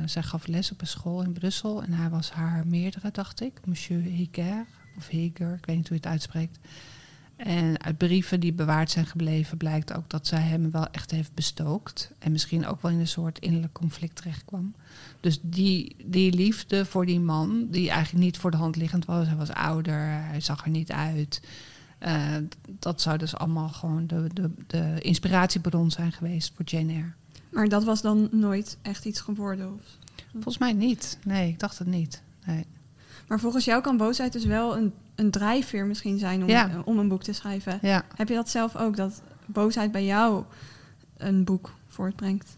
zij 0.06 0.22
gaf 0.22 0.46
les 0.46 0.72
op 0.72 0.80
een 0.80 0.86
school 0.86 1.22
in 1.22 1.32
Brussel 1.32 1.82
en 1.82 1.92
hij 1.92 2.10
was 2.10 2.30
haar 2.30 2.66
meerdere, 2.66 3.10
dacht 3.10 3.40
ik. 3.40 3.60
Monsieur 3.64 4.00
Higer, 4.02 4.66
of 4.96 5.08
Higer, 5.08 5.54
ik 5.54 5.66
weet 5.66 5.76
niet 5.76 5.88
hoe 5.88 5.96
je 5.96 6.02
het 6.02 6.12
uitspreekt. 6.12 6.58
En 7.36 7.82
uit 7.82 7.98
brieven 7.98 8.40
die 8.40 8.52
bewaard 8.52 8.90
zijn 8.90 9.06
gebleven 9.06 9.56
blijkt 9.56 9.92
ook 9.92 10.10
dat 10.10 10.26
zij 10.26 10.40
hem 10.40 10.70
wel 10.70 10.86
echt 10.90 11.10
heeft 11.10 11.34
bestookt. 11.34 12.12
En 12.18 12.32
misschien 12.32 12.66
ook 12.66 12.82
wel 12.82 12.90
in 12.90 12.98
een 12.98 13.08
soort 13.08 13.38
innerlijk 13.38 13.72
conflict 13.72 14.16
terechtkwam. 14.16 14.74
Dus 15.20 15.38
die, 15.42 15.96
die 16.04 16.32
liefde 16.32 16.84
voor 16.84 17.06
die 17.06 17.20
man, 17.20 17.66
die 17.70 17.90
eigenlijk 17.90 18.24
niet 18.24 18.38
voor 18.38 18.50
de 18.50 18.56
hand 18.56 18.76
liggend 18.76 19.04
was. 19.04 19.26
Hij 19.26 19.36
was 19.36 19.52
ouder, 19.52 20.00
hij 20.04 20.40
zag 20.40 20.64
er 20.64 20.70
niet 20.70 20.92
uit. 20.92 21.40
Eh, 22.02 22.36
dat 22.78 23.00
zou 23.00 23.18
dus 23.18 23.36
allemaal 23.36 23.68
gewoon 23.68 24.06
de, 24.06 24.26
de, 24.32 24.50
de 24.66 25.00
inspiratiebron 25.00 25.90
zijn 25.90 26.12
geweest 26.12 26.52
voor 26.56 26.64
Jane 26.64 26.92
Eyre. 26.92 27.12
Maar 27.48 27.68
dat 27.68 27.84
was 27.84 28.02
dan 28.02 28.28
nooit 28.30 28.76
echt 28.82 29.04
iets 29.04 29.20
geworden? 29.20 29.72
Of? 29.74 29.80
Volgens 30.32 30.58
mij 30.58 30.72
niet. 30.72 31.18
Nee, 31.24 31.48
ik 31.48 31.58
dacht 31.58 31.78
het 31.78 31.88
niet. 31.88 32.22
Nee. 32.46 32.66
Maar 33.28 33.40
volgens 33.40 33.64
jou 33.64 33.82
kan 33.82 33.96
boosheid 33.96 34.32
dus 34.32 34.44
wel 34.44 34.76
een, 34.76 34.92
een 35.14 35.30
drijfveer 35.30 35.86
misschien 35.86 36.18
zijn 36.18 36.42
om, 36.42 36.48
Ja. 36.48 36.68
eh, 36.70 36.78
om 36.84 36.98
een 36.98 37.08
boek 37.08 37.22
te 37.22 37.32
schrijven. 37.32 37.78
Ja. 37.82 38.04
Heb 38.16 38.28
je 38.28 38.34
dat 38.34 38.48
zelf 38.50 38.76
ook, 38.76 38.96
dat 38.96 39.22
boosheid 39.46 39.92
bij 39.92 40.04
jou 40.04 40.44
een 41.16 41.44
boek 41.44 41.74
voortbrengt? 41.86 42.56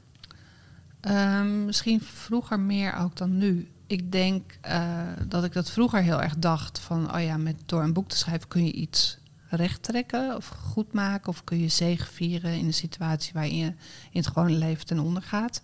Ehm, 1.00 1.64
misschien 1.64 2.00
vroeger 2.00 2.60
meer 2.60 2.94
ook 2.94 3.16
dan 3.16 3.38
nu. 3.38 3.68
Ik 3.86 4.12
denk 4.12 4.58
eh, 4.60 5.02
dat 5.28 5.44
ik 5.44 5.52
dat 5.52 5.70
vroeger 5.70 6.02
heel 6.02 6.22
erg 6.22 6.38
dacht 6.38 6.78
van, 6.78 7.14
oh 7.14 7.22
ja, 7.22 7.36
met, 7.36 7.56
door 7.66 7.82
een 7.82 7.92
boek 7.92 8.08
te 8.08 8.16
schrijven 8.16 8.48
kun 8.48 8.64
je 8.64 8.72
iets 8.72 9.18
rechttrekken 9.56 10.36
of 10.36 10.48
goed 10.48 10.92
maken 10.92 11.28
of 11.28 11.44
kun 11.44 11.58
je 11.58 11.68
zegevieren 11.68 12.52
in 12.52 12.66
een 12.66 12.74
situatie 12.74 13.32
waarin 13.32 13.56
je 13.56 13.66
in 14.10 14.20
het 14.20 14.26
gewone 14.26 14.50
leven 14.50 14.86
ten 14.86 14.98
onder 14.98 15.22
gaat. 15.22 15.60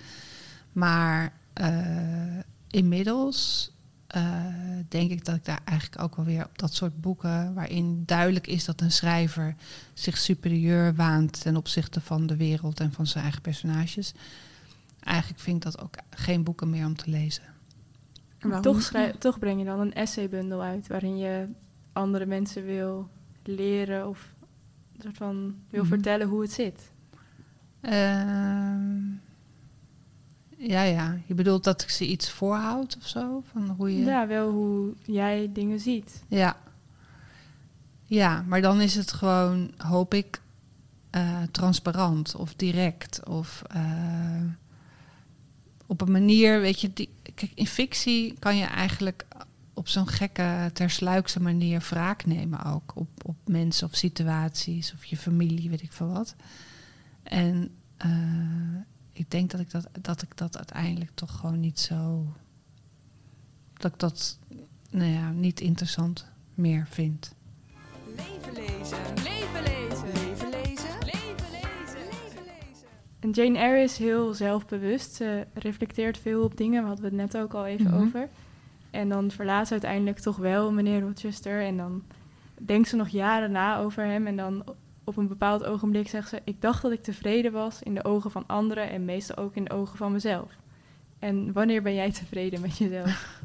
Maar 0.72 1.32
eh, 1.52 2.38
inmiddels 2.68 3.70
eh, 4.06 4.44
denk 4.88 5.10
ik 5.10 5.24
dat 5.24 5.34
ik 5.34 5.44
daar 5.44 5.60
eigenlijk 5.64 6.02
ook 6.02 6.16
wel 6.16 6.24
weer 6.24 6.44
op 6.44 6.58
dat 6.58 6.74
soort 6.74 7.00
boeken 7.00 7.54
waarin 7.54 8.02
duidelijk 8.06 8.46
is 8.46 8.64
dat 8.64 8.80
een 8.80 8.92
schrijver 8.92 9.54
zich 9.94 10.18
superieur 10.18 10.94
waant 10.94 11.40
ten 11.40 11.56
opzichte 11.56 12.00
van 12.00 12.26
de 12.26 12.36
wereld 12.36 12.80
en 12.80 12.92
van 12.92 13.06
zijn 13.06 13.22
eigen 13.22 13.42
personages. 13.42 14.12
Eigenlijk 15.00 15.40
vind 15.40 15.56
ik 15.56 15.72
dat 15.72 15.82
ook 15.82 15.94
geen 16.10 16.44
boeken 16.44 16.70
meer 16.70 16.86
om 16.86 16.96
te 16.96 17.10
lezen. 17.10 17.42
En 18.38 18.48
waarom? 18.48 18.62
Toch, 18.62 18.92
toch 19.18 19.38
breng 19.38 19.58
je 19.58 19.64
dan 19.64 19.80
een 19.80 19.94
essaybundel 19.94 20.62
uit 20.62 20.86
waarin 20.86 21.18
je 21.18 21.46
andere 21.92 22.26
mensen 22.26 22.64
wil 22.64 23.08
leren 23.50 24.08
of 24.08 24.32
een 24.96 25.02
soort 25.02 25.16
van 25.16 25.54
wil 25.70 25.80
Mhm. 25.80 25.88
vertellen 25.92 26.28
hoe 26.28 26.42
het 26.42 26.52
zit. 26.52 26.90
Ehm, 27.80 28.98
ja, 30.56 30.82
ja. 30.82 31.18
Je 31.26 31.34
bedoelt 31.34 31.64
dat 31.64 31.82
ik 31.82 31.90
ze 31.90 32.06
iets 32.06 32.30
voorhoud 32.30 32.96
of 33.00 33.06
zo? 33.08 33.42
Van 33.52 33.68
hoe 33.68 33.96
je... 33.98 34.04
Ja, 34.04 34.26
wel 34.26 34.50
hoe 34.50 34.94
jij 35.04 35.50
dingen 35.52 35.80
ziet. 35.80 36.22
Ja. 36.28 36.56
Ja, 38.04 38.44
maar 38.48 38.60
dan 38.60 38.80
is 38.80 38.94
het 38.94 39.12
gewoon, 39.12 39.70
hoop 39.76 40.14
ik, 40.14 40.40
eh, 41.10 41.42
transparant 41.50 42.34
of 42.34 42.54
direct. 42.54 43.26
Of 43.26 43.62
eh, 43.70 44.42
op 45.86 46.00
een 46.00 46.12
manier, 46.12 46.60
weet 46.60 46.80
je, 46.80 46.92
die, 46.92 47.08
kijk, 47.34 47.52
in 47.54 47.66
fictie 47.66 48.34
kan 48.38 48.56
je 48.56 48.64
eigenlijk 48.64 49.26
op 49.80 49.88
zo'n 49.88 50.06
gekke, 50.06 50.70
tersluikse 50.72 51.40
manier 51.40 51.80
wraak 51.90 52.24
nemen 52.26 52.64
ook. 52.64 52.92
Op, 52.94 53.08
op 53.22 53.36
mensen 53.44 53.86
of 53.86 53.94
situaties 53.96 54.92
of 54.92 55.04
je 55.04 55.16
familie, 55.16 55.70
weet 55.70 55.82
ik 55.82 55.92
veel 55.92 56.08
wat. 56.08 56.34
En 57.22 57.70
eh, 57.96 58.10
ik 59.12 59.30
denk 59.30 59.50
dat 59.50 59.60
ik 59.60 59.70
dat, 59.70 59.88
dat 60.00 60.22
ik 60.22 60.36
dat 60.36 60.56
uiteindelijk 60.56 61.10
toch 61.14 61.36
gewoon 61.38 61.60
niet 61.60 61.80
zo. 61.80 62.26
Dat 63.76 63.92
ik 63.92 63.98
dat 63.98 64.38
nou 64.90 65.10
ja, 65.10 65.30
niet 65.30 65.60
interessant 65.60 66.26
meer 66.54 66.86
vind. 66.90 67.34
Leven 68.16 68.52
lezen. 68.52 68.98
Leven 69.14 69.62
lezen. 69.62 70.06
Leven 70.06 70.50
lezen. 70.50 70.98
Leven 71.04 71.50
lezen. 71.50 72.02
Leven 72.10 72.42
lezen. 72.44 72.88
En 73.20 73.30
Jane 73.30 73.58
Eyre 73.58 73.82
is 73.82 73.96
heel 73.96 74.34
zelfbewust. 74.34 75.14
Ze 75.14 75.46
reflecteert 75.54 76.18
veel 76.18 76.42
op 76.42 76.56
dingen, 76.56 76.82
we 76.82 76.88
hadden 76.88 77.04
het 77.04 77.14
net 77.14 77.36
ook 77.36 77.54
al 77.54 77.66
even 77.66 77.90
Mhm. 77.90 78.02
over. 78.06 78.28
En 78.90 79.08
dan 79.08 79.30
verlaat 79.30 79.66
ze 79.66 79.72
uiteindelijk 79.72 80.18
toch 80.18 80.36
wel 80.36 80.72
meneer 80.72 81.00
Rochester. 81.00 81.62
En 81.62 81.76
dan 81.76 82.02
denkt 82.58 82.88
ze 82.88 82.96
nog 82.96 83.08
jaren 83.08 83.52
na 83.52 83.78
over 83.78 84.04
hem. 84.04 84.26
En 84.26 84.36
dan 84.36 84.64
op 85.04 85.16
een 85.16 85.28
bepaald 85.28 85.64
ogenblik 85.64 86.08
zegt 86.08 86.28
ze... 86.28 86.40
ik 86.44 86.60
dacht 86.60 86.82
dat 86.82 86.92
ik 86.92 87.02
tevreden 87.02 87.52
was 87.52 87.82
in 87.82 87.94
de 87.94 88.04
ogen 88.04 88.30
van 88.30 88.46
anderen... 88.46 88.90
en 88.90 89.04
meestal 89.04 89.36
ook 89.36 89.54
in 89.54 89.64
de 89.64 89.70
ogen 89.70 89.96
van 89.96 90.12
mezelf. 90.12 90.56
En 91.18 91.52
wanneer 91.52 91.82
ben 91.82 91.94
jij 91.94 92.12
tevreden 92.12 92.60
met 92.60 92.78
jezelf? 92.78 93.28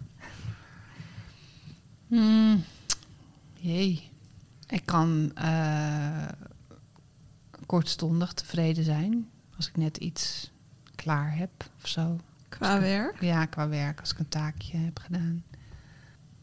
Hmm. 2.08 2.64
Jee. 3.54 4.10
Ik 4.68 4.86
kan 4.86 5.32
eh, 5.36 6.28
kortstondig 7.66 8.34
tevreden 8.34 8.84
zijn. 8.84 9.30
Als 9.56 9.68
ik 9.68 9.78
net 9.78 9.98
iets 9.98 10.52
klaar 10.96 11.38
heb 11.38 11.52
of 11.82 11.88
zo. 11.88 12.20
Qua 12.60 12.80
werk? 12.80 13.22
Ja, 13.22 13.46
qua 13.46 13.68
werk, 13.68 14.00
als 14.00 14.12
ik 14.12 14.20
een 14.20 14.28
taakje 14.28 14.78
heb 14.78 15.00
gedaan. 15.00 15.44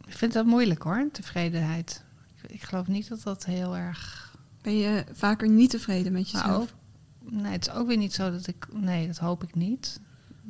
Ik 0.07 0.17
vind 0.17 0.33
dat 0.33 0.47
moeilijk 0.47 0.83
hoor, 0.83 1.09
tevredenheid. 1.13 2.05
Ik, 2.37 2.51
ik 2.51 2.63
geloof 2.63 2.87
niet 2.87 3.09
dat 3.09 3.23
dat 3.23 3.45
heel 3.45 3.77
erg. 3.77 4.35
Ben 4.63 4.77
je 4.79 5.05
vaker 5.13 5.49
niet 5.49 5.71
tevreden 5.71 6.13
met 6.13 6.31
jezelf? 6.31 6.63
ook, 6.63 7.33
nee, 7.33 7.53
het 7.53 7.67
is 7.67 7.73
ook 7.73 7.87
weer 7.87 7.97
niet 7.97 8.15
zo 8.15 8.31
dat 8.31 8.47
ik. 8.47 8.67
Nee, 8.73 9.07
dat 9.07 9.19
hoop 9.19 9.43
ik 9.43 9.55
niet. 9.55 10.01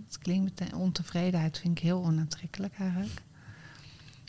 Het 0.06 0.18
klinkt 0.18 0.44
meteen. 0.44 0.74
Ontevredenheid 0.78 1.58
vind 1.58 1.78
ik 1.78 1.84
heel 1.84 2.04
onaantrekkelijk 2.04 2.74
eigenlijk. 2.78 3.22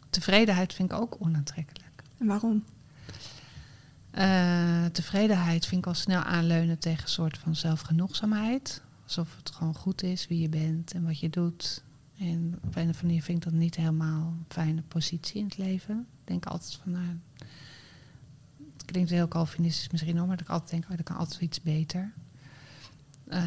Tevredenheid 0.10 0.74
vind 0.74 0.91
ik 0.91 0.98
ook 0.98 1.15
onaantrekkelijk. 1.19 2.04
En 2.17 2.28
waarom? 2.28 2.63
Eh, 4.12 4.86
tevredenheid 4.86 5.65
vind 5.65 5.82
ik 5.82 5.88
al 5.88 5.93
snel 5.93 6.22
aanleunen 6.22 6.80
tegen 6.80 7.04
een 7.04 7.10
soort 7.10 7.38
van 7.38 7.56
zelfgenoegzaamheid. 7.56 8.82
Alsof 9.17 9.36
het 9.38 9.49
gewoon 9.52 9.76
goed 9.76 10.04
is 10.04 10.28
wie 10.28 10.39
je 10.39 10.49
bent 10.49 10.93
en 10.93 11.04
wat 11.04 11.19
je 11.19 11.30
doet. 11.30 11.84
En 12.17 12.54
op 12.56 12.63
een 12.63 12.69
of 12.69 12.76
andere 12.76 13.06
manier 13.06 13.23
vind 13.23 13.38
ik 13.38 13.52
dat 13.52 13.60
niet 13.60 13.76
helemaal 13.76 14.28
een 14.28 14.45
fijne 14.47 14.82
positie 14.82 15.39
in 15.39 15.45
het 15.45 15.58
leven. 15.58 15.99
Ik 15.99 16.28
denk 16.28 16.45
altijd 16.45 16.76
van, 16.76 16.91
nou, 16.91 17.19
het 18.73 18.86
klinkt 18.86 19.10
heel 19.10 19.28
Calvinistisch 19.28 19.89
misschien 19.89 20.19
ook, 20.19 20.28
maar 20.28 20.38
dat 20.38 20.45
ik 20.45 20.52
altijd 20.52 20.71
denk, 20.71 20.84
oh, 20.84 20.97
dat 20.97 21.06
kan 21.06 21.15
altijd 21.15 21.41
iets 21.41 21.62
beter. 21.62 22.13
Eh, 23.28 23.43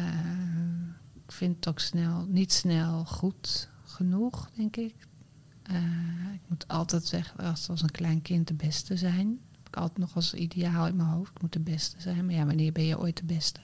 ik 1.25 1.31
vind 1.31 1.55
het 1.55 1.67
ook 1.67 1.79
snel, 1.79 2.25
niet 2.25 2.53
snel 2.53 3.05
goed 3.05 3.69
genoeg, 3.83 4.49
denk 4.55 4.75
ik. 4.75 4.95
Eh, 5.63 6.33
ik 6.33 6.41
moet 6.47 6.67
altijd 6.67 7.05
zeggen, 7.05 7.39
als, 7.39 7.69
als 7.69 7.81
een 7.81 7.91
klein 7.91 8.21
kind 8.21 8.47
de 8.47 8.53
beste 8.53 8.97
zijn. 8.97 9.39
Heb 9.57 9.67
ik 9.67 9.75
altijd 9.75 9.99
nog 9.99 10.15
als 10.15 10.33
ideaal 10.33 10.87
in 10.87 10.95
mijn 10.95 11.09
hoofd. 11.09 11.31
Ik 11.31 11.41
moet 11.41 11.53
de 11.53 11.59
beste 11.59 12.01
zijn. 12.01 12.25
Maar 12.25 12.35
ja, 12.35 12.45
wanneer 12.45 12.71
ben 12.71 12.85
je 12.85 12.99
ooit 12.99 13.17
de 13.17 13.25
beste? 13.25 13.59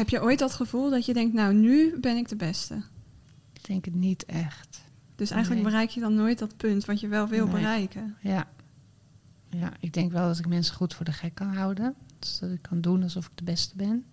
Heb 0.00 0.08
je 0.08 0.22
ooit 0.22 0.38
dat 0.38 0.52
gevoel 0.52 0.90
dat 0.90 1.06
je 1.06 1.12
denkt, 1.12 1.34
nou, 1.34 1.54
nu 1.54 1.98
ben 2.00 2.16
ik 2.16 2.28
de 2.28 2.36
beste? 2.36 2.74
Ik 3.52 3.66
denk 3.66 3.84
het 3.84 3.94
niet 3.94 4.24
echt. 4.24 4.82
Dus 5.16 5.30
eigenlijk 5.30 5.62
Nee. 5.62 5.72
bereik 5.72 5.90
je 5.90 6.00
dan 6.00 6.14
nooit 6.14 6.38
dat 6.38 6.56
punt 6.56 6.84
wat 6.84 7.00
je 7.00 7.08
wel 7.08 7.28
wil 7.28 7.44
Nee. 7.46 7.54
bereiken. 7.54 8.16
Ja. 8.20 8.48
ja, 9.50 9.72
ik 9.80 9.92
denk 9.92 10.12
wel 10.12 10.26
dat 10.26 10.38
ik 10.38 10.46
mensen 10.46 10.74
goed 10.74 10.94
voor 10.94 11.04
de 11.04 11.12
gek 11.12 11.34
kan 11.34 11.54
houden. 11.54 11.94
Dus 12.18 12.38
dat 12.38 12.50
ik 12.50 12.62
kan 12.62 12.80
doen 12.80 13.02
alsof 13.02 13.26
ik 13.26 13.30
de 13.34 13.44
beste 13.44 13.76
ben. 13.76 14.04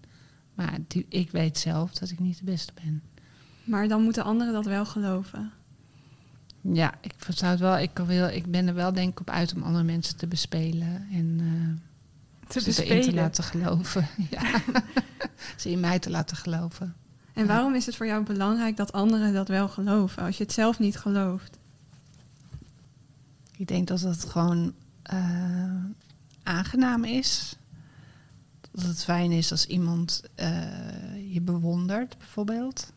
Maar 0.54 0.78
die, 0.88 1.06
ik 1.10 1.32
weet 1.32 1.58
zelf 1.58 1.94
dat 1.94 2.10
ik 2.10 2.20
niet 2.20 2.38
de 2.38 2.44
beste 2.46 2.74
ben. 2.84 3.04
Maar 3.64 3.88
dan 3.88 4.04
moeten 4.04 4.24
anderen 4.24 4.54
dat 4.54 4.66
wel 4.66 4.86
geloven. 4.86 5.52
Ja, 6.62 6.94
ik 7.02 7.14
zou 7.30 7.52
het 7.52 7.60
wel. 7.60 7.78
Ik, 7.78 7.98
wil, 8.06 8.28
ik 8.28 8.52
ben 8.52 8.68
er 8.68 8.74
wel 8.74 8.94
denk 8.94 9.10
ik 9.12 9.20
op 9.20 9.30
uit 9.30 9.54
om 9.54 9.64
andere 9.64 9.84
mensen 9.84 10.18
te 10.18 10.28
bespelen. 10.28 11.08
En 11.12 11.38
eh, 11.40 11.97
te 12.48 12.72
ze 12.72 12.86
erin 12.86 13.02
te 13.02 13.14
laten 13.14 13.44
geloven. 13.44 14.08
Ja. 14.30 14.62
ze 15.58 15.70
in 15.70 15.80
mij 15.80 16.00
te 16.00 16.10
laten 16.10 16.38
geloven. 16.38 16.96
En 17.34 17.48
waarom 17.48 17.76
is 17.76 17.86
het 17.86 17.96
voor 17.96 18.06
jou 18.06 18.24
belangrijk 18.24 18.78
dat 18.78 18.92
anderen 18.92 19.34
dat 19.34 19.48
wel 19.48 19.68
geloven, 19.68 20.24
als 20.24 20.38
je 20.38 20.44
het 20.44 20.54
zelf 20.54 20.80
niet 20.80 20.98
gelooft? 20.98 21.58
Ik 23.58 23.68
denk 23.68 23.88
dat 23.88 24.02
het 24.02 24.26
gewoon 24.26 24.74
eh, 25.02 25.84
aangenaam 26.44 27.04
is. 27.04 27.56
Dat 28.72 28.86
het 28.86 29.04
fijn 29.04 29.32
is 29.32 29.52
als 29.52 29.66
iemand 29.66 30.24
eh, 30.36 31.34
je 31.34 31.42
bewondert, 31.42 32.18
bijvoorbeeld. 32.18 32.92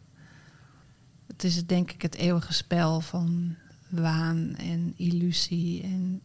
Het 1.26 1.44
is 1.44 1.66
denk 1.66 1.92
ik 1.92 2.02
het 2.02 2.14
eeuwige 2.14 2.52
spel 2.52 3.00
van 3.00 3.56
waan 3.88 4.54
en 4.56 4.94
illusie. 4.96 5.82
En 5.82 6.20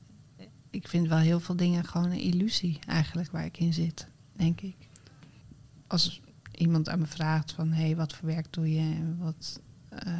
ik 0.76 0.88
vind 0.88 1.08
wel 1.08 1.18
heel 1.18 1.40
veel 1.40 1.56
dingen 1.56 1.86
gewoon 1.86 2.12
een 2.12 2.20
illusie 2.20 2.80
eigenlijk 2.88 3.32
waar 3.32 3.46
ik 3.46 3.58
in 3.58 3.74
zit, 3.74 4.08
denk 4.34 4.62
ik. 4.62 4.76
Als 5.88 6.22
iemand 6.52 6.90
aan 6.90 7.00
me 7.00 7.06
vraagt 7.06 7.52
van, 7.52 7.72
hé, 7.72 7.84
hey, 7.86 7.96
wat 7.96 8.14
voor 8.14 8.28
werk 8.28 8.54
doe 8.54 8.74
je 8.74 8.80
en 8.80 9.18
wat... 9.20 9.60
eh, 9.90 10.14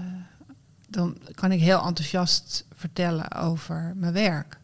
dan 0.90 1.18
kan 1.34 1.52
ik 1.52 1.60
heel 1.60 1.86
enthousiast 1.86 2.66
vertellen 2.74 3.32
over 3.32 3.94
mijn 3.96 4.14
werk. 4.14 4.60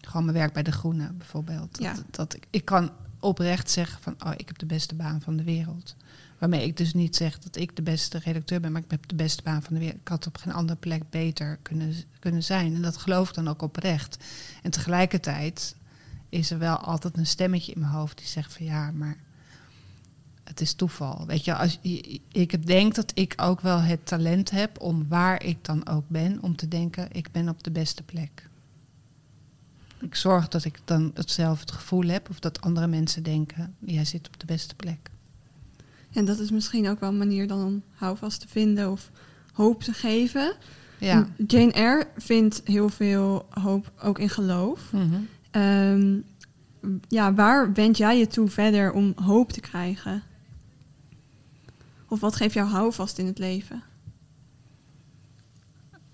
Gewoon 0.00 0.24
mijn 0.24 0.36
werk 0.36 0.52
bij 0.52 0.62
De 0.62 0.72
Groene 0.72 1.12
bijvoorbeeld. 1.12 1.78
Dat, 1.96 2.04
dat 2.10 2.34
ik, 2.34 2.46
ik 2.50 2.64
kan 2.64 2.90
oprecht 3.20 3.70
zeggen 3.70 4.02
van, 4.02 4.14
oh, 4.24 4.32
ik 4.36 4.46
heb 4.46 4.58
de 4.58 4.66
beste 4.66 4.94
baan 4.94 5.20
van 5.20 5.36
de 5.36 5.44
wereld. 5.44 5.96
Waarmee 6.38 6.66
ik 6.66 6.76
dus 6.76 6.94
niet 6.94 7.16
zeg 7.16 7.38
dat 7.38 7.56
ik 7.56 7.76
de 7.76 7.82
beste 7.82 8.18
redacteur 8.18 8.60
ben, 8.60 8.72
maar 8.72 8.82
ik 8.82 8.90
heb 8.90 9.08
de 9.08 9.14
beste 9.14 9.42
baan 9.42 9.62
van 9.62 9.74
de 9.74 9.80
wereld. 9.80 10.00
Ik 10.00 10.08
had 10.08 10.26
op 10.26 10.36
geen 10.36 10.52
andere 10.52 10.78
plek 10.78 11.10
beter 11.10 11.58
kunnen, 11.62 11.94
kunnen 12.18 12.42
zijn. 12.42 12.74
En 12.74 12.82
dat 12.82 12.96
geloof 12.96 13.28
ik 13.28 13.34
dan 13.34 13.48
ook 13.48 13.62
oprecht. 13.62 14.24
En 14.62 14.70
tegelijkertijd 14.70 15.76
is 16.28 16.50
er 16.50 16.58
wel 16.58 16.76
altijd 16.76 17.16
een 17.16 17.26
stemmetje 17.26 17.72
in 17.72 17.80
mijn 17.80 17.92
hoofd 17.92 18.18
die 18.18 18.26
zegt 18.26 18.52
van 18.52 18.66
ja, 18.66 18.90
maar 18.90 19.16
het 20.44 20.60
is 20.60 20.74
toeval. 20.74 21.26
Weet 21.26 21.44
je, 21.44 21.54
als, 21.54 21.78
ik 22.32 22.66
denk 22.66 22.94
dat 22.94 23.10
ik 23.14 23.34
ook 23.36 23.60
wel 23.60 23.80
het 23.80 24.06
talent 24.06 24.50
heb 24.50 24.80
om 24.80 25.08
waar 25.08 25.44
ik 25.44 25.64
dan 25.64 25.86
ook 25.88 26.04
ben, 26.08 26.42
om 26.42 26.56
te 26.56 26.68
denken, 26.68 27.08
ik 27.12 27.32
ben 27.32 27.48
op 27.48 27.62
de 27.62 27.70
beste 27.70 28.02
plek. 28.02 28.48
Ik 30.00 30.14
zorg 30.14 30.48
dat 30.48 30.64
ik 30.64 30.80
dan 30.84 31.10
hetzelfde 31.14 31.72
gevoel 31.72 32.06
heb, 32.06 32.30
of 32.30 32.38
dat 32.38 32.60
andere 32.60 32.86
mensen 32.86 33.22
denken, 33.22 33.74
jij 33.78 34.04
zit 34.04 34.26
op 34.26 34.40
de 34.40 34.46
beste 34.46 34.74
plek. 34.74 35.10
En 36.12 36.24
dat 36.24 36.38
is 36.38 36.50
misschien 36.50 36.88
ook 36.88 37.00
wel 37.00 37.08
een 37.08 37.18
manier 37.18 37.46
dan 37.46 37.64
om 37.64 37.82
houvast 37.94 38.40
te 38.40 38.48
vinden 38.48 38.90
of 38.90 39.10
hoop 39.52 39.82
te 39.82 39.92
geven. 39.92 40.52
Ja. 40.98 41.28
Jane 41.46 41.72
Eyre 41.72 42.06
vindt 42.16 42.60
heel 42.64 42.88
veel 42.88 43.46
hoop 43.50 43.92
ook 44.02 44.18
in 44.18 44.30
geloof. 44.30 44.92
Mhm. 44.92 45.20
Ehm, 45.50 46.18
ja, 47.08 47.34
waar 47.34 47.72
wend 47.72 47.96
jij 47.96 48.18
je 48.18 48.26
toe 48.26 48.48
verder 48.48 48.92
om 48.92 49.12
hoop 49.16 49.52
te 49.52 49.60
krijgen? 49.60 50.22
Of 52.08 52.20
wat 52.20 52.36
geeft 52.36 52.54
jou 52.54 52.68
houvast 52.68 53.18
in 53.18 53.26
het 53.26 53.38
leven? 53.38 53.82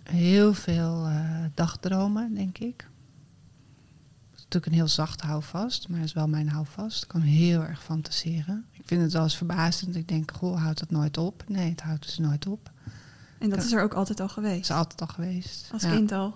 Heel 0.02 0.54
veel 0.54 1.06
eh, 1.06 1.44
dagdromen, 1.54 2.34
denk 2.34 2.58
ik. 2.58 2.88
Het 4.30 4.38
is 4.38 4.42
natuurlijk 4.42 4.66
een 4.66 4.78
heel 4.78 4.88
zacht 4.88 5.20
houvast, 5.20 5.88
maar 5.88 5.98
het 5.98 6.08
is 6.08 6.14
wel 6.14 6.28
mijn 6.28 6.48
houvast. 6.48 7.02
Ik 7.02 7.08
kan 7.08 7.20
heel 7.20 7.62
erg 7.62 7.82
fantaseren. 7.82 8.66
Ik 8.84 8.90
vind 8.90 9.02
het 9.02 9.12
wel 9.12 9.22
eens 9.22 9.36
verbazend. 9.36 9.96
Ik 9.96 10.08
denk, 10.08 10.32
goh, 10.32 10.62
houdt 10.62 10.78
dat 10.78 10.90
nooit 10.90 11.18
op? 11.18 11.44
Nee, 11.48 11.70
het 11.70 11.80
houdt 11.80 12.02
dus 12.02 12.18
nooit 12.18 12.46
op. 12.46 12.70
En 13.38 13.48
dat 13.50 13.58
Ja. 13.58 13.64
is 13.64 13.72
er 13.72 13.82
ook 13.82 13.94
altijd 13.94 14.20
al 14.20 14.28
geweest. 14.28 14.60
is 14.60 14.70
altijd 14.70 15.00
al 15.00 15.06
geweest. 15.06 15.68
Als 15.72 15.82
Ja. 15.82 15.90
kind 15.90 16.12
al. 16.12 16.34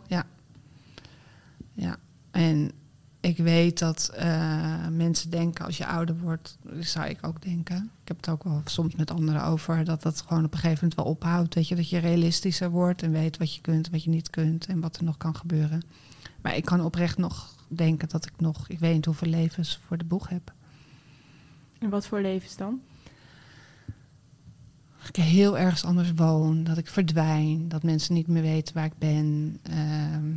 Ja, 1.74 1.96
en 2.30 2.70
ik 3.20 3.37
weet 3.37 3.78
dat 3.78 4.11
eh, 4.14 4.87
mensen 4.88 5.30
denken 5.30 5.64
als 5.64 5.76
je 5.76 5.87
ouder 5.87 6.18
wordt, 6.18 6.58
zou 6.80 7.06
ik 7.06 7.26
ook 7.26 7.42
denken. 7.42 7.76
Ik 8.02 8.08
heb 8.08 8.16
het 8.16 8.28
ook 8.28 8.44
wel 8.44 8.62
soms 8.64 8.94
met 8.94 9.11
anderen 9.11 9.44
over, 9.44 9.84
dat 9.84 10.02
dat 10.02 10.20
gewoon 10.26 10.44
op 10.44 10.52
een 10.52 10.58
gegeven 10.58 10.78
moment 10.88 10.94
wel 10.94 11.04
ophoudt. 11.14 11.54
Weet 11.54 11.68
je, 11.68 11.74
dat 11.76 11.88
je 11.88 11.98
realistischer 11.98 12.70
wordt 12.70 13.02
en 13.02 13.11
weet 13.11 13.37
wat 13.37 13.54
je 13.54 13.61
kunt 13.61 13.90
wat 13.90 14.04
je 14.04 14.11
niet 14.11 14.30
kunt 14.30 14.66
en 14.66 14.80
wat 14.80 14.96
er 14.96 15.04
nog 15.04 15.16
kan 15.16 15.37
gebeuren. 15.37 15.82
Maar 16.42 16.56
ik 16.56 16.64
kan 16.64 16.80
oprecht 16.80 17.18
nog 17.18 17.54
denken 17.68 18.08
dat 18.08 18.26
ik 18.26 18.32
nog, 18.37 18.68
ik 18.68 18.78
weet 18.78 18.94
niet 18.94 19.04
hoeveel 19.04 19.28
levens 19.30 19.80
voor 19.87 19.98
de 19.98 20.04
boeg 20.04 20.28
heb. 20.28 20.52
En 21.78 21.88
wat 21.88 22.06
voor 22.06 22.20
levens 22.20 22.56
dan? 22.56 22.80
Dat 24.98 25.08
ik 25.08 25.16
heel 25.16 25.58
ergens 25.58 25.84
anders 25.84 26.12
woon, 26.14 26.64
dat 26.64 26.78
ik 26.78 26.86
verdwijn, 26.88 27.68
dat 27.68 27.82
mensen 27.82 28.14
niet 28.14 28.26
meer 28.26 28.42
weten 28.42 28.74
waar 28.74 28.84
ik 28.84 28.98
ben. 28.98 29.58
ehm, 29.62 30.32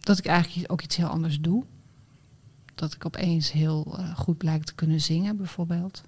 dat 0.00 0.18
ik 0.18 0.26
eigenlijk 0.26 0.72
ook 0.72 0.82
iets 0.82 0.96
heel 0.96 1.06
anders 1.06 1.40
doe. 1.40 1.64
Dat 2.74 2.94
ik 2.94 3.06
opeens 3.06 3.52
heel 3.52 3.94
eh, 3.98 4.16
goed 4.16 4.38
blijk 4.38 4.64
te 4.64 4.74
kunnen 4.74 5.00
zingen, 5.00 5.36
bijvoorbeeld. 5.36 6.02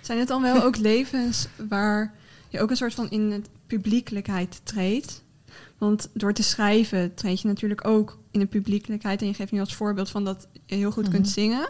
Zijn 0.00 0.18
het 0.18 0.28
dan 0.28 0.42
wel 0.42 0.62
ook 0.62 0.76
levens 0.90 1.48
waar 1.68 2.14
je 2.48 2.60
ook 2.60 2.70
een 2.70 2.76
soort 2.76 2.94
van 2.94 3.10
in 3.10 3.30
het 3.30 3.48
publiekelijkheid 3.66 4.60
treedt? 4.64 5.22
Want 5.78 6.08
door 6.12 6.32
te 6.32 6.42
schrijven 6.42 7.14
treed 7.14 7.40
je 7.40 7.48
natuurlijk 7.48 7.86
ook 7.86 8.18
in 8.30 8.40
de 8.40 8.46
publiekelijkheid. 8.46 9.20
En 9.20 9.26
je 9.26 9.34
geeft 9.34 9.52
nu 9.52 9.60
als 9.60 9.74
voorbeeld 9.74 10.10
van 10.10 10.24
dat 10.24 10.48
je 10.66 10.74
heel 10.74 10.90
goed 10.90 11.08
kunt 11.08 11.22
Mhm. 11.24 11.32
zingen. 11.32 11.68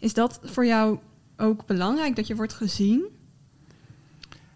Is 0.00 0.14
dat 0.14 0.40
voor 0.42 0.66
jou 0.66 0.98
ook 1.36 1.66
belangrijk, 1.66 2.16
dat 2.16 2.26
je 2.26 2.36
wordt 2.36 2.52
gezien? 2.52 3.04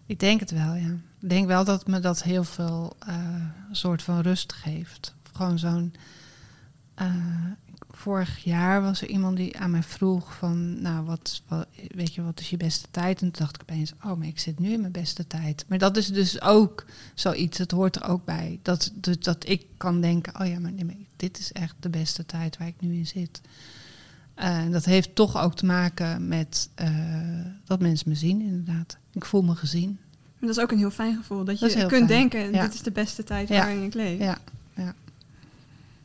Ik 0.05 0.19
denk 0.19 0.39
het 0.39 0.51
wel, 0.51 0.73
ja. 0.75 0.95
Ik 1.21 1.29
denk 1.29 1.47
wel 1.47 1.63
dat 1.65 1.87
me 1.87 1.99
dat 1.99 2.23
heel 2.23 2.43
veel 2.43 2.93
eh, 2.99 3.45
soort 3.71 4.01
van 4.01 4.19
rust 4.19 4.53
geeft. 4.53 5.15
Gewoon 5.33 5.59
zo'n. 5.59 5.93
Eh, 7.05 7.15
vorig 7.91 8.43
jaar 8.43 8.81
was 8.81 9.01
er 9.01 9.07
iemand 9.07 9.37
die 9.37 9.57
aan 9.59 9.71
mij 9.71 9.83
vroeg 9.83 10.35
van, 10.35 10.81
nou, 10.81 11.05
wat, 11.05 11.41
wat, 11.47 11.67
weet 11.87 12.13
je, 12.13 12.23
wat 12.23 12.39
is 12.39 12.49
je 12.49 12.57
beste 12.57 12.87
tijd? 12.91 13.21
En 13.21 13.31
toen 13.31 13.41
dacht 13.45 13.55
ik 13.55 13.61
opeens, 13.61 13.93
oh, 14.03 14.13
maar 14.17 14.27
ik 14.27 14.39
zit 14.39 14.59
nu 14.59 14.71
in 14.71 14.79
mijn 14.79 14.91
beste 14.91 15.27
tijd. 15.27 15.65
Maar 15.67 15.77
dat 15.77 15.97
is 15.97 16.07
dus 16.07 16.41
ook 16.41 16.85
zoiets, 17.13 17.57
het 17.57 17.71
hoort 17.71 17.95
er 17.95 18.03
ook 18.07 18.25
bij. 18.25 18.59
Dat, 18.61 18.91
dus 18.95 19.19
dat 19.19 19.49
ik 19.49 19.65
kan 19.77 20.01
denken, 20.01 20.39
oh 20.41 20.47
ja, 20.47 20.59
maar, 20.59 20.71
nee, 20.71 21.07
dit 21.15 21.39
is 21.39 21.51
echt 21.51 21.75
de 21.79 21.89
beste 21.89 22.25
tijd 22.25 22.57
waar 22.57 22.67
ik 22.67 22.75
nu 22.79 22.93
in 22.95 23.07
zit. 23.07 23.41
Eh, 24.33 24.57
En 24.57 24.71
dat 24.71 24.85
heeft 24.85 25.15
toch 25.15 25.37
ook 25.41 25.55
te 25.55 25.65
maken 25.65 26.27
met 26.27 26.69
eh, 26.75 26.89
dat 27.65 27.79
mensen 27.79 28.09
me 28.09 28.15
zien, 28.15 28.41
inderdaad. 28.41 28.97
Ik 29.13 29.25
voel 29.25 29.41
me 29.43 29.55
gezien. 29.55 29.99
En 30.39 30.47
dat 30.47 30.57
is 30.57 30.63
ook 30.63 30.71
een 30.71 30.77
heel 30.77 30.91
fijn 30.91 31.15
gevoel. 31.15 31.43
Dat 31.43 31.59
je 31.59 31.65
Dat 31.67 31.75
kunt 31.75 31.89
fijn. 31.91 32.07
denken, 32.07 32.51
Ja. 32.51 32.61
dit 32.63 32.73
is 32.73 32.81
de 32.81 32.91
beste 32.91 33.23
tijd 33.23 33.47
Ja. 33.47 33.57
waarin 33.57 33.83
ik 33.83 33.93
leef. 33.93 34.19
Ja. 34.19 34.37
Ja, 34.75 34.93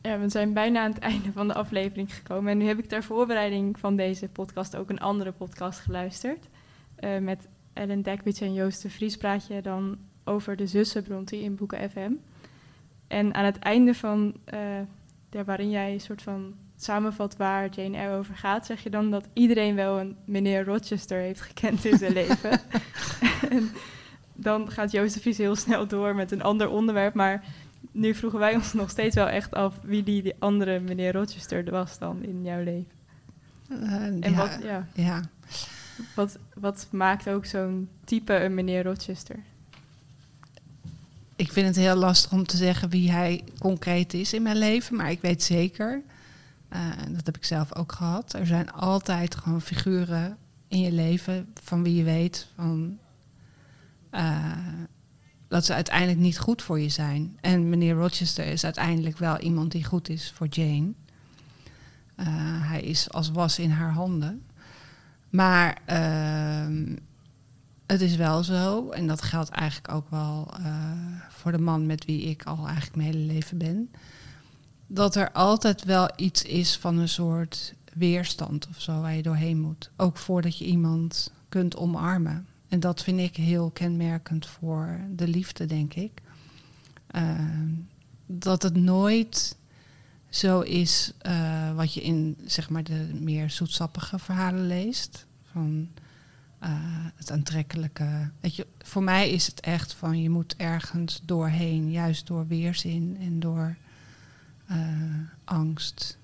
we 0.01 0.29
zijn 0.29 0.53
bijna 0.53 0.83
aan 0.83 0.91
het 0.91 0.99
einde 0.99 1.31
van 1.31 1.47
de 1.47 1.53
aflevering 1.53 2.15
gekomen. 2.15 2.51
En 2.51 2.57
nu 2.57 2.65
heb 2.65 2.79
ik 2.79 2.85
ter 2.85 3.03
voorbereiding 3.03 3.79
van 3.79 3.95
deze 3.95 4.27
podcast 4.27 4.75
ook 4.75 4.89
een 4.89 4.99
andere 4.99 5.31
podcast 5.31 5.79
geluisterd. 5.79 6.47
Eh, 6.95 7.17
met 7.17 7.47
Ellen 7.73 8.01
Dekwits 8.01 8.41
en 8.41 8.53
Joost 8.53 8.81
de 8.81 8.89
Vries 8.89 9.17
praat 9.17 9.47
je 9.47 9.61
dan 9.61 9.97
over 10.23 10.55
de 10.55 10.67
zussen 10.67 11.03
Bronte 11.03 11.41
in 11.41 11.55
Boeken 11.55 11.89
FM. 11.89 12.11
En 13.07 13.33
aan 13.33 13.45
het 13.45 13.59
einde 13.59 13.93
van, 13.93 14.35
ja, 15.29 15.43
waarin 15.43 15.69
jij 15.69 15.93
een 15.93 15.99
soort 15.99 16.21
van 16.21 16.53
samenvat 16.75 17.37
waar 17.37 17.69
Jane 17.69 17.97
Eyre 17.97 18.17
over 18.17 18.35
gaat, 18.35 18.65
zeg 18.65 18.83
je 18.83 18.89
dan 18.89 19.11
dat 19.11 19.27
iedereen 19.33 19.75
wel 19.75 19.99
een 19.99 20.15
meneer 20.25 20.65
Rochester 20.65 21.19
heeft 21.19 21.41
gekend 21.41 21.85
in 21.85 21.97
zijn 21.97 22.13
leven. 22.13 22.61
en 23.49 23.69
dan 24.33 24.71
gaat 24.71 24.91
Joost 24.91 25.13
de 25.13 25.19
Vries 25.19 25.37
heel 25.37 25.55
snel 25.55 25.87
door 25.87 26.15
met 26.15 26.31
een 26.31 26.43
ander 26.43 26.69
onderwerp, 26.69 27.13
maar 27.13 27.43
nu 27.91 28.15
vroegen 28.15 28.39
wij 28.39 28.55
ons 28.55 28.73
nog 28.73 28.89
steeds 28.89 29.15
wel 29.15 29.27
echt 29.27 29.53
af 29.53 29.75
wie 29.83 30.03
die, 30.03 30.21
die 30.23 30.35
andere 30.39 30.79
meneer 30.79 31.13
Rochester 31.13 31.71
was 31.71 31.99
dan 31.99 32.23
in 32.23 32.43
jouw 32.43 32.63
leven. 32.63 32.91
Eh, 33.69 34.03
En 34.03 34.21
ja, 34.21 34.31
wat, 34.31 34.59
ja, 34.63 34.87
ja. 34.93 35.21
wat, 36.15 36.37
wat 36.55 36.87
maakt 36.91 37.29
ook 37.29 37.45
zo'n 37.45 37.89
type 38.03 38.33
een 38.33 38.53
meneer 38.53 38.83
Rochester? 38.83 39.35
Ik 41.35 41.51
vind 41.51 41.67
het 41.67 41.75
heel 41.75 41.95
lastig 41.95 42.31
om 42.31 42.45
te 42.45 42.57
zeggen 42.57 42.89
wie 42.89 43.11
hij 43.11 43.43
concreet 43.59 44.13
is 44.13 44.33
in 44.33 44.41
mijn 44.41 44.57
leven. 44.57 44.95
Maar 44.95 45.11
ik 45.11 45.21
weet 45.21 45.43
zeker, 45.43 46.01
eh, 46.69 46.79
en 47.05 47.13
dat 47.13 47.25
heb 47.25 47.37
ik 47.37 47.45
zelf 47.45 47.75
ook 47.75 47.91
gehad. 47.91 48.33
Er 48.33 48.45
zijn 48.45 48.71
altijd 48.71 49.35
gewoon 49.35 49.61
figuren 49.61 50.37
in 50.67 50.79
je 50.79 50.91
leven 50.91 51.53
van 51.63 51.83
wie 51.83 51.95
je 51.95 52.03
weet 52.03 52.47
van, 52.55 52.97
eh, 54.09 54.51
dat 55.47 55.65
ze 55.65 55.73
uiteindelijk 55.73 56.19
niet 56.19 56.39
goed 56.39 56.61
voor 56.61 56.79
je 56.79 56.89
zijn. 56.89 57.37
En 57.41 57.69
meneer 57.69 57.95
Rochester 57.95 58.45
is 58.45 58.63
uiteindelijk 58.63 59.17
wel 59.17 59.39
iemand 59.39 59.71
die 59.71 59.85
goed 59.85 60.09
is 60.09 60.31
voor 60.35 60.47
Jane. 60.47 60.91
Eh, 62.15 62.25
hij 62.69 62.81
is 62.81 63.11
als 63.11 63.31
was 63.31 63.59
in 63.59 63.71
haar 63.71 63.91
handen. 63.91 64.41
Maar 65.29 65.77
ehm, 65.85 66.95
het 67.85 68.01
is 68.01 68.15
wel 68.15 68.43
zo, 68.43 68.89
en 68.89 69.07
dat 69.07 69.21
geldt 69.21 69.49
eigenlijk 69.49 69.93
ook 69.93 70.09
wel 70.09 70.53
eh, 70.57 70.91
voor 71.29 71.51
de 71.51 71.57
man 71.57 71.85
met 71.85 72.05
wie 72.05 72.21
ik 72.21 72.43
al 72.43 72.65
eigenlijk 72.65 72.95
mijn 72.95 73.07
hele 73.07 73.33
leven 73.33 73.57
ben, 73.57 73.91
dat 74.87 75.15
er 75.15 75.31
altijd 75.31 75.83
wel 75.83 76.09
iets 76.15 76.43
is 76.43 76.77
van 76.77 76.97
een 76.97 77.09
soort 77.09 77.73
weerstand 77.93 78.67
of 78.67 78.81
zo 78.81 79.01
waar 79.01 79.15
je 79.15 79.21
doorheen 79.21 79.59
moet. 79.59 79.91
Ook 79.97 80.17
voordat 80.17 80.57
je 80.57 80.65
iemand 80.65 81.31
kunt 81.49 81.75
omarmen. 81.75 82.47
En 82.67 82.79
dat 82.79 83.03
vind 83.03 83.19
ik 83.19 83.35
heel 83.35 83.69
kenmerkend 83.69 84.45
voor 84.45 84.99
de 85.15 85.27
liefde, 85.27 85.65
denk 85.65 85.93
ik. 85.93 86.21
Eh, 87.07 87.39
dat 88.25 88.63
het 88.63 88.75
nooit 88.75 89.57
zo 90.29 90.61
is 90.61 91.13
eh, 91.19 91.75
wat 91.75 91.93
je 91.93 92.01
in 92.01 92.37
zeg 92.45 92.69
maar 92.69 92.83
de 92.83 93.09
meer 93.21 93.49
zoetsappige 93.49 94.19
verhalen 94.19 94.67
leest. 94.67 95.25
Van 95.51 95.89
eh, 96.59 96.69
het 97.15 97.31
aantrekkelijke. 97.31 98.29
Weet 98.39 98.55
je, 98.55 98.67
voor 98.79 99.03
mij 99.03 99.29
is 99.29 99.47
het 99.47 99.59
echt 99.59 99.93
van 99.93 100.21
je 100.21 100.29
moet 100.29 100.55
ergens 100.55 101.21
doorheen, 101.25 101.91
juist 101.91 102.27
door 102.27 102.47
weerzin 102.47 103.17
en 103.19 103.39
door 103.39 103.75
eh, 104.67 104.77
angst. 105.43 106.17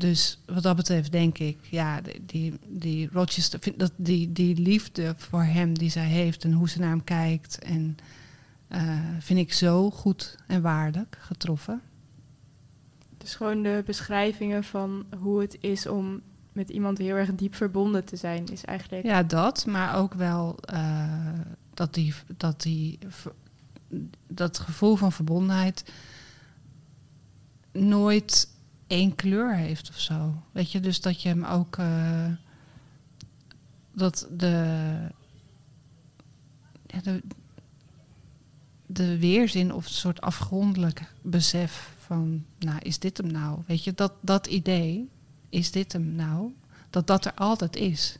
Dus 0.00 0.38
wat 0.46 0.62
dat 0.62 0.76
betreft 0.76 1.12
denk 1.12 1.38
ik, 1.38 1.58
ja, 1.70 2.00
die- 2.26 2.58
die, 2.68 3.08
Rochester, 3.12 3.60
vind 3.60 3.78
dat 3.78 3.92
die, 3.96 4.32
die 4.32 4.56
liefde 4.56 5.14
voor 5.16 5.42
hem 5.42 5.78
die 5.78 5.90
zij 5.90 6.06
heeft 6.06 6.44
en 6.44 6.52
hoe 6.52 6.68
ze 6.68 6.78
naar 6.78 6.88
hem 6.88 7.04
kijkt, 7.04 7.58
en 7.58 7.96
eh, 8.68 8.98
vind 9.18 9.38
ik 9.38 9.52
zo 9.52 9.90
goed 9.90 10.36
en 10.46 10.62
waardig 10.62 11.06
getroffen. 11.10 11.80
Dus 13.18 13.34
gewoon 13.34 13.62
de 13.62 13.82
beschrijvingen 13.86 14.64
van 14.64 15.04
hoe 15.18 15.40
het 15.40 15.56
is 15.60 15.86
om 15.86 16.20
met 16.52 16.70
iemand 16.70 16.98
heel 16.98 17.16
erg 17.16 17.34
diep 17.34 17.54
verbonden 17.54 18.04
te 18.04 18.16
zijn, 18.16 18.46
is 18.46 18.64
eigenlijk. 18.64 19.04
Ja, 19.04 19.22
dat, 19.22 19.66
maar 19.66 19.96
ook 19.96 20.14
wel 20.14 20.58
eh, 20.60 21.28
dat, 21.74 21.94
die, 21.94 22.14
dat, 22.36 22.62
die, 22.62 22.98
dat 24.26 24.58
gevoel 24.58 24.96
van 24.96 25.12
verbondenheid 25.12 25.92
nooit 27.72 28.48
één 28.90 29.14
kleur 29.14 29.54
heeft 29.56 29.88
of 29.88 29.98
zo. 30.00 30.34
Weet 30.52 30.72
je, 30.72 30.80
dus 30.80 31.00
dat 31.00 31.22
je 31.22 31.28
hem 31.28 31.44
ook. 31.44 31.76
eh, 31.78 32.26
dat 33.92 34.28
de, 34.36 34.54
ja, 36.86 37.00
de. 37.02 37.22
de 38.86 39.18
weerzin 39.18 39.72
of 39.74 39.84
een 39.86 39.90
soort 39.92 40.20
afgrondelijk 40.20 41.12
besef 41.22 41.94
van. 41.98 42.44
Nou, 42.58 42.78
is 42.82 42.98
dit 42.98 43.16
hem 43.16 43.30
nou? 43.32 43.58
Weet 43.66 43.84
je, 43.84 43.92
dat, 43.94 44.12
dat 44.20 44.46
idee. 44.46 45.08
Is 45.48 45.70
dit 45.70 45.92
hem 45.92 46.14
nou? 46.14 46.54
Dat 46.90 47.06
dat 47.06 47.24
er 47.24 47.34
altijd 47.34 47.76
is. 47.76 48.18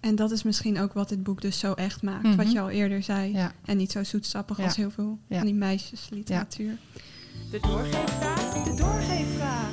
En 0.00 0.16
dat 0.16 0.30
is 0.30 0.42
misschien 0.42 0.78
ook 0.80 0.92
wat 0.92 1.08
dit 1.08 1.22
boek 1.22 1.40
dus 1.40 1.58
zo 1.58 1.72
echt 1.72 2.02
maakt. 2.02 2.22
Mhm. 2.22 2.36
Wat 2.36 2.52
je 2.52 2.60
al 2.60 2.70
eerder 2.70 3.02
zei. 3.02 3.32
Ja. 3.32 3.52
En 3.64 3.76
niet 3.76 3.92
zo 3.92 4.04
zoetsappig 4.04 4.56
Ja. 4.58 4.64
als 4.64 4.76
heel 4.76 4.90
veel 4.90 5.18
Ja. 5.26 5.36
van 5.36 5.46
die 5.46 5.54
meisjesliteratuur. 5.54 6.78
De 7.50 7.60
doorgeefvraag. 7.60 8.64
De 8.64 8.74
doorgeefvraag. 8.74 9.70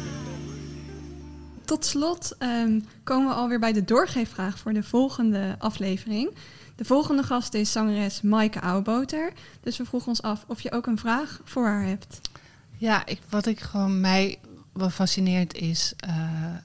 Tot 1.65 1.85
slot 1.85 2.35
ehm, 2.37 2.79
komen 3.03 3.27
we 3.27 3.33
alweer 3.33 3.59
bij 3.59 3.73
de 3.73 3.85
doorgeefvraag 3.85 4.59
voor 4.59 4.73
de 4.73 4.83
volgende 4.83 5.55
aflevering. 5.59 6.35
De 6.75 6.85
volgende 6.85 7.23
gast 7.23 7.53
is 7.53 7.71
zangeres 7.71 8.21
Maaike 8.21 8.61
Ouwboter. 8.61 9.33
Dus 9.61 9.77
we 9.77 9.85
vroegen 9.85 10.09
ons 10.09 10.21
af 10.21 10.45
of 10.47 10.61
je 10.61 10.71
ook 10.71 10.87
een 10.87 10.97
vraag 10.97 11.41
voor 11.43 11.65
haar 11.65 11.85
hebt. 11.85 12.21
Ja, 12.77 13.05
ik, 13.05 13.19
wat 13.29 13.45
ik 13.45 13.59
gewoon 13.59 13.99
mij 13.99 14.39
wel 14.73 14.89
fascineert 14.89 15.53
is 15.53 15.93
eh, 15.97 16.55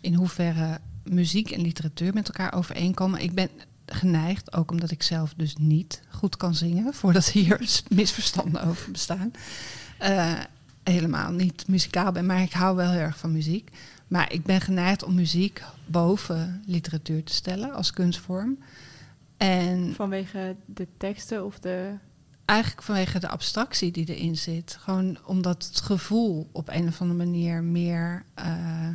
in 0.00 0.14
hoeverre 0.14 0.80
muziek 1.04 1.50
en 1.50 1.60
literatuur 1.60 2.14
met 2.14 2.26
elkaar 2.26 2.54
overeenkomen. 2.54 3.20
Ik 3.20 3.34
ben 3.34 3.50
geneigd, 3.86 4.52
ook 4.52 4.70
omdat 4.70 4.90
ik 4.90 5.02
zelf 5.02 5.34
dus 5.36 5.56
niet 5.56 6.02
goed 6.10 6.36
kan 6.36 6.54
zingen, 6.54 6.94
voordat 6.94 7.28
hier 7.28 7.60
misverstanden 7.88 8.64
over 8.64 8.90
bestaan. 8.90 9.32
Eh, 10.02 10.38
helemaal 10.82 11.32
niet 11.32 11.68
muzikaal 11.68 12.12
ben, 12.12 12.26
maar 12.26 12.42
ik 12.42 12.52
hou 12.52 12.76
wel 12.76 12.90
heel 12.90 13.00
erg 13.00 13.18
van 13.18 13.32
muziek. 13.32 13.70
Maar 14.08 14.32
ik 14.32 14.44
ben 14.44 14.60
geneigd 14.60 15.04
om 15.04 15.14
muziek 15.14 15.62
boven 15.86 16.62
literatuur 16.66 17.24
te 17.24 17.32
stellen 17.32 17.72
als 17.72 17.90
kunstvorm. 17.90 18.58
En 19.36 19.94
Vanwege 19.94 20.56
de 20.66 20.86
teksten 20.96 21.44
of 21.44 21.58
de. 21.58 21.92
Eigenlijk 22.44 22.82
vanwege 22.82 23.18
de 23.18 23.28
abstractie 23.28 23.90
die 23.90 24.14
erin 24.14 24.36
zit. 24.36 24.76
Gewoon 24.80 25.18
omdat 25.24 25.66
het 25.66 25.80
gevoel 25.80 26.48
op 26.52 26.68
een 26.68 26.88
of 26.88 27.00
andere 27.00 27.18
manier 27.18 27.62
meer 27.62 28.24
eh, 28.34 28.88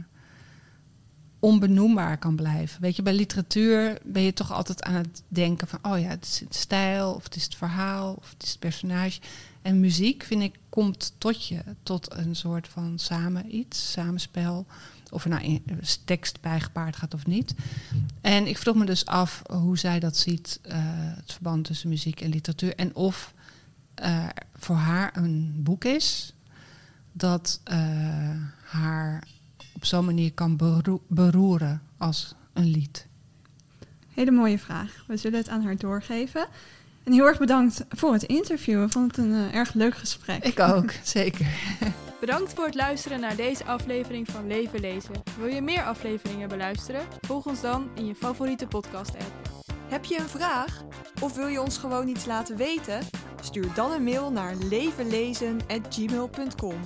onbenoembaar 1.39 2.17
kan 2.17 2.35
blijven. 2.35 2.81
Weet 2.81 2.95
je, 2.95 3.01
bij 3.01 3.13
literatuur 3.13 3.99
ben 4.03 4.21
je 4.21 4.33
toch 4.33 4.51
altijd 4.51 4.83
aan 4.83 4.93
het 4.93 5.23
denken 5.27 5.67
van... 5.67 5.79
oh 5.81 5.99
ja, 5.99 6.07
het 6.07 6.25
is 6.25 6.39
het 6.39 6.55
stijl, 6.55 7.13
of 7.13 7.23
het 7.23 7.35
is 7.35 7.43
het 7.43 7.55
verhaal, 7.55 8.13
of 8.13 8.29
het 8.29 8.43
is 8.43 8.49
het 8.49 8.59
personage. 8.59 9.19
En 9.67 9.79
muziek, 9.79 10.23
vind 10.23 10.41
ik, 10.41 10.55
komt 10.69 11.13
tot 11.17 11.47
je. 11.47 11.61
Tot 11.83 12.13
een 12.13 12.35
soort 12.35 12.67
van 12.67 12.99
samen 12.99 13.55
iets, 13.55 13.91
samenspel. 13.91 14.65
Of 15.09 15.23
er 15.23 15.29
nou 15.29 15.43
in- 15.43 15.63
tekst 16.05 16.41
bijgepaard 16.41 16.95
gaat 16.95 17.13
of 17.13 17.25
niet. 17.25 17.55
En 18.21 18.47
ik 18.47 18.57
vroeg 18.57 18.75
me 18.75 18.85
dus 18.85 19.05
af 19.05 19.41
hoe 19.51 19.77
zij 19.77 19.99
dat 19.99 20.17
ziet, 20.17 20.59
eh, 20.61 20.75
het 21.15 21.31
verband 21.33 21.65
tussen 21.65 21.89
muziek 21.89 22.21
en 22.21 22.29
literatuur. 22.29 22.75
En 22.75 22.95
of 22.95 23.33
eh, 23.95 24.27
voor 24.55 24.75
haar 24.75 25.17
een 25.17 25.53
boek 25.57 25.83
is 25.85 26.33
dat 27.11 27.61
eh, 27.63 27.77
haar 28.63 29.27
op 29.73 29.85
zo'n 29.85 30.05
manier 30.05 30.33
kan 30.33 30.55
beroe- 30.57 31.01
beroeren 31.07 31.81
als 31.97 32.33
een 32.53 32.65
lied. 32.71 33.07
Hele 34.13 34.31
mooie 34.31 34.59
vraag. 34.59 35.03
We 35.07 35.17
zullen 35.17 35.39
het 35.39 35.49
aan 35.49 35.63
haar 35.63 35.77
doorgeven. 35.77 36.47
En 37.07 37.13
heel 37.13 37.27
erg 37.27 37.39
bedankt 37.39 37.85
voor 37.89 38.13
het 38.13 38.23
interview. 38.23 38.83
Ik 38.83 38.91
vond 38.91 39.15
het 39.15 39.25
een 39.25 39.33
eh, 39.33 39.55
erg 39.55 39.73
leuk 39.73 39.95
gesprek. 39.95 40.43
Ik 40.43 40.59
ook, 40.59 40.91
zeker. 41.15 41.47
Bedankt 42.19 42.53
voor 42.53 42.65
het 42.65 42.75
luisteren 42.75 43.19
naar 43.19 43.35
deze 43.35 43.65
aflevering 43.65 44.27
van 44.31 44.47
Leven 44.47 44.79
Lezen. 44.79 45.13
Wil 45.37 45.47
je 45.47 45.61
meer 45.61 45.83
afleveringen 45.83 46.49
beluisteren? 46.49 47.01
Volg 47.21 47.45
ons 47.45 47.61
dan 47.61 47.89
in 47.95 48.05
je 48.05 48.15
favoriete 48.15 48.67
podcast-app. 48.67 49.31
Heb 49.87 50.05
je 50.05 50.19
een 50.19 50.29
vraag? 50.29 50.83
Of 51.21 51.35
wil 51.35 51.47
je 51.47 51.61
ons 51.61 51.77
gewoon 51.77 52.07
iets 52.07 52.25
laten 52.25 52.57
weten? 52.57 52.99
Stuur 53.41 53.73
dan 53.73 53.91
een 53.91 54.03
mail 54.03 54.31
naar 54.31 54.55
levenlezen.gmail.com. 54.55 56.81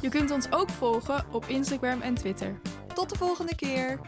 Je 0.00 0.08
kunt 0.08 0.30
ons 0.30 0.52
ook 0.52 0.70
volgen 0.70 1.24
op 1.32 1.44
Instagram 1.46 2.00
en 2.00 2.14
Twitter. 2.14 2.60
Tot 2.94 3.10
de 3.10 3.16
volgende 3.16 3.54
keer! 3.54 4.00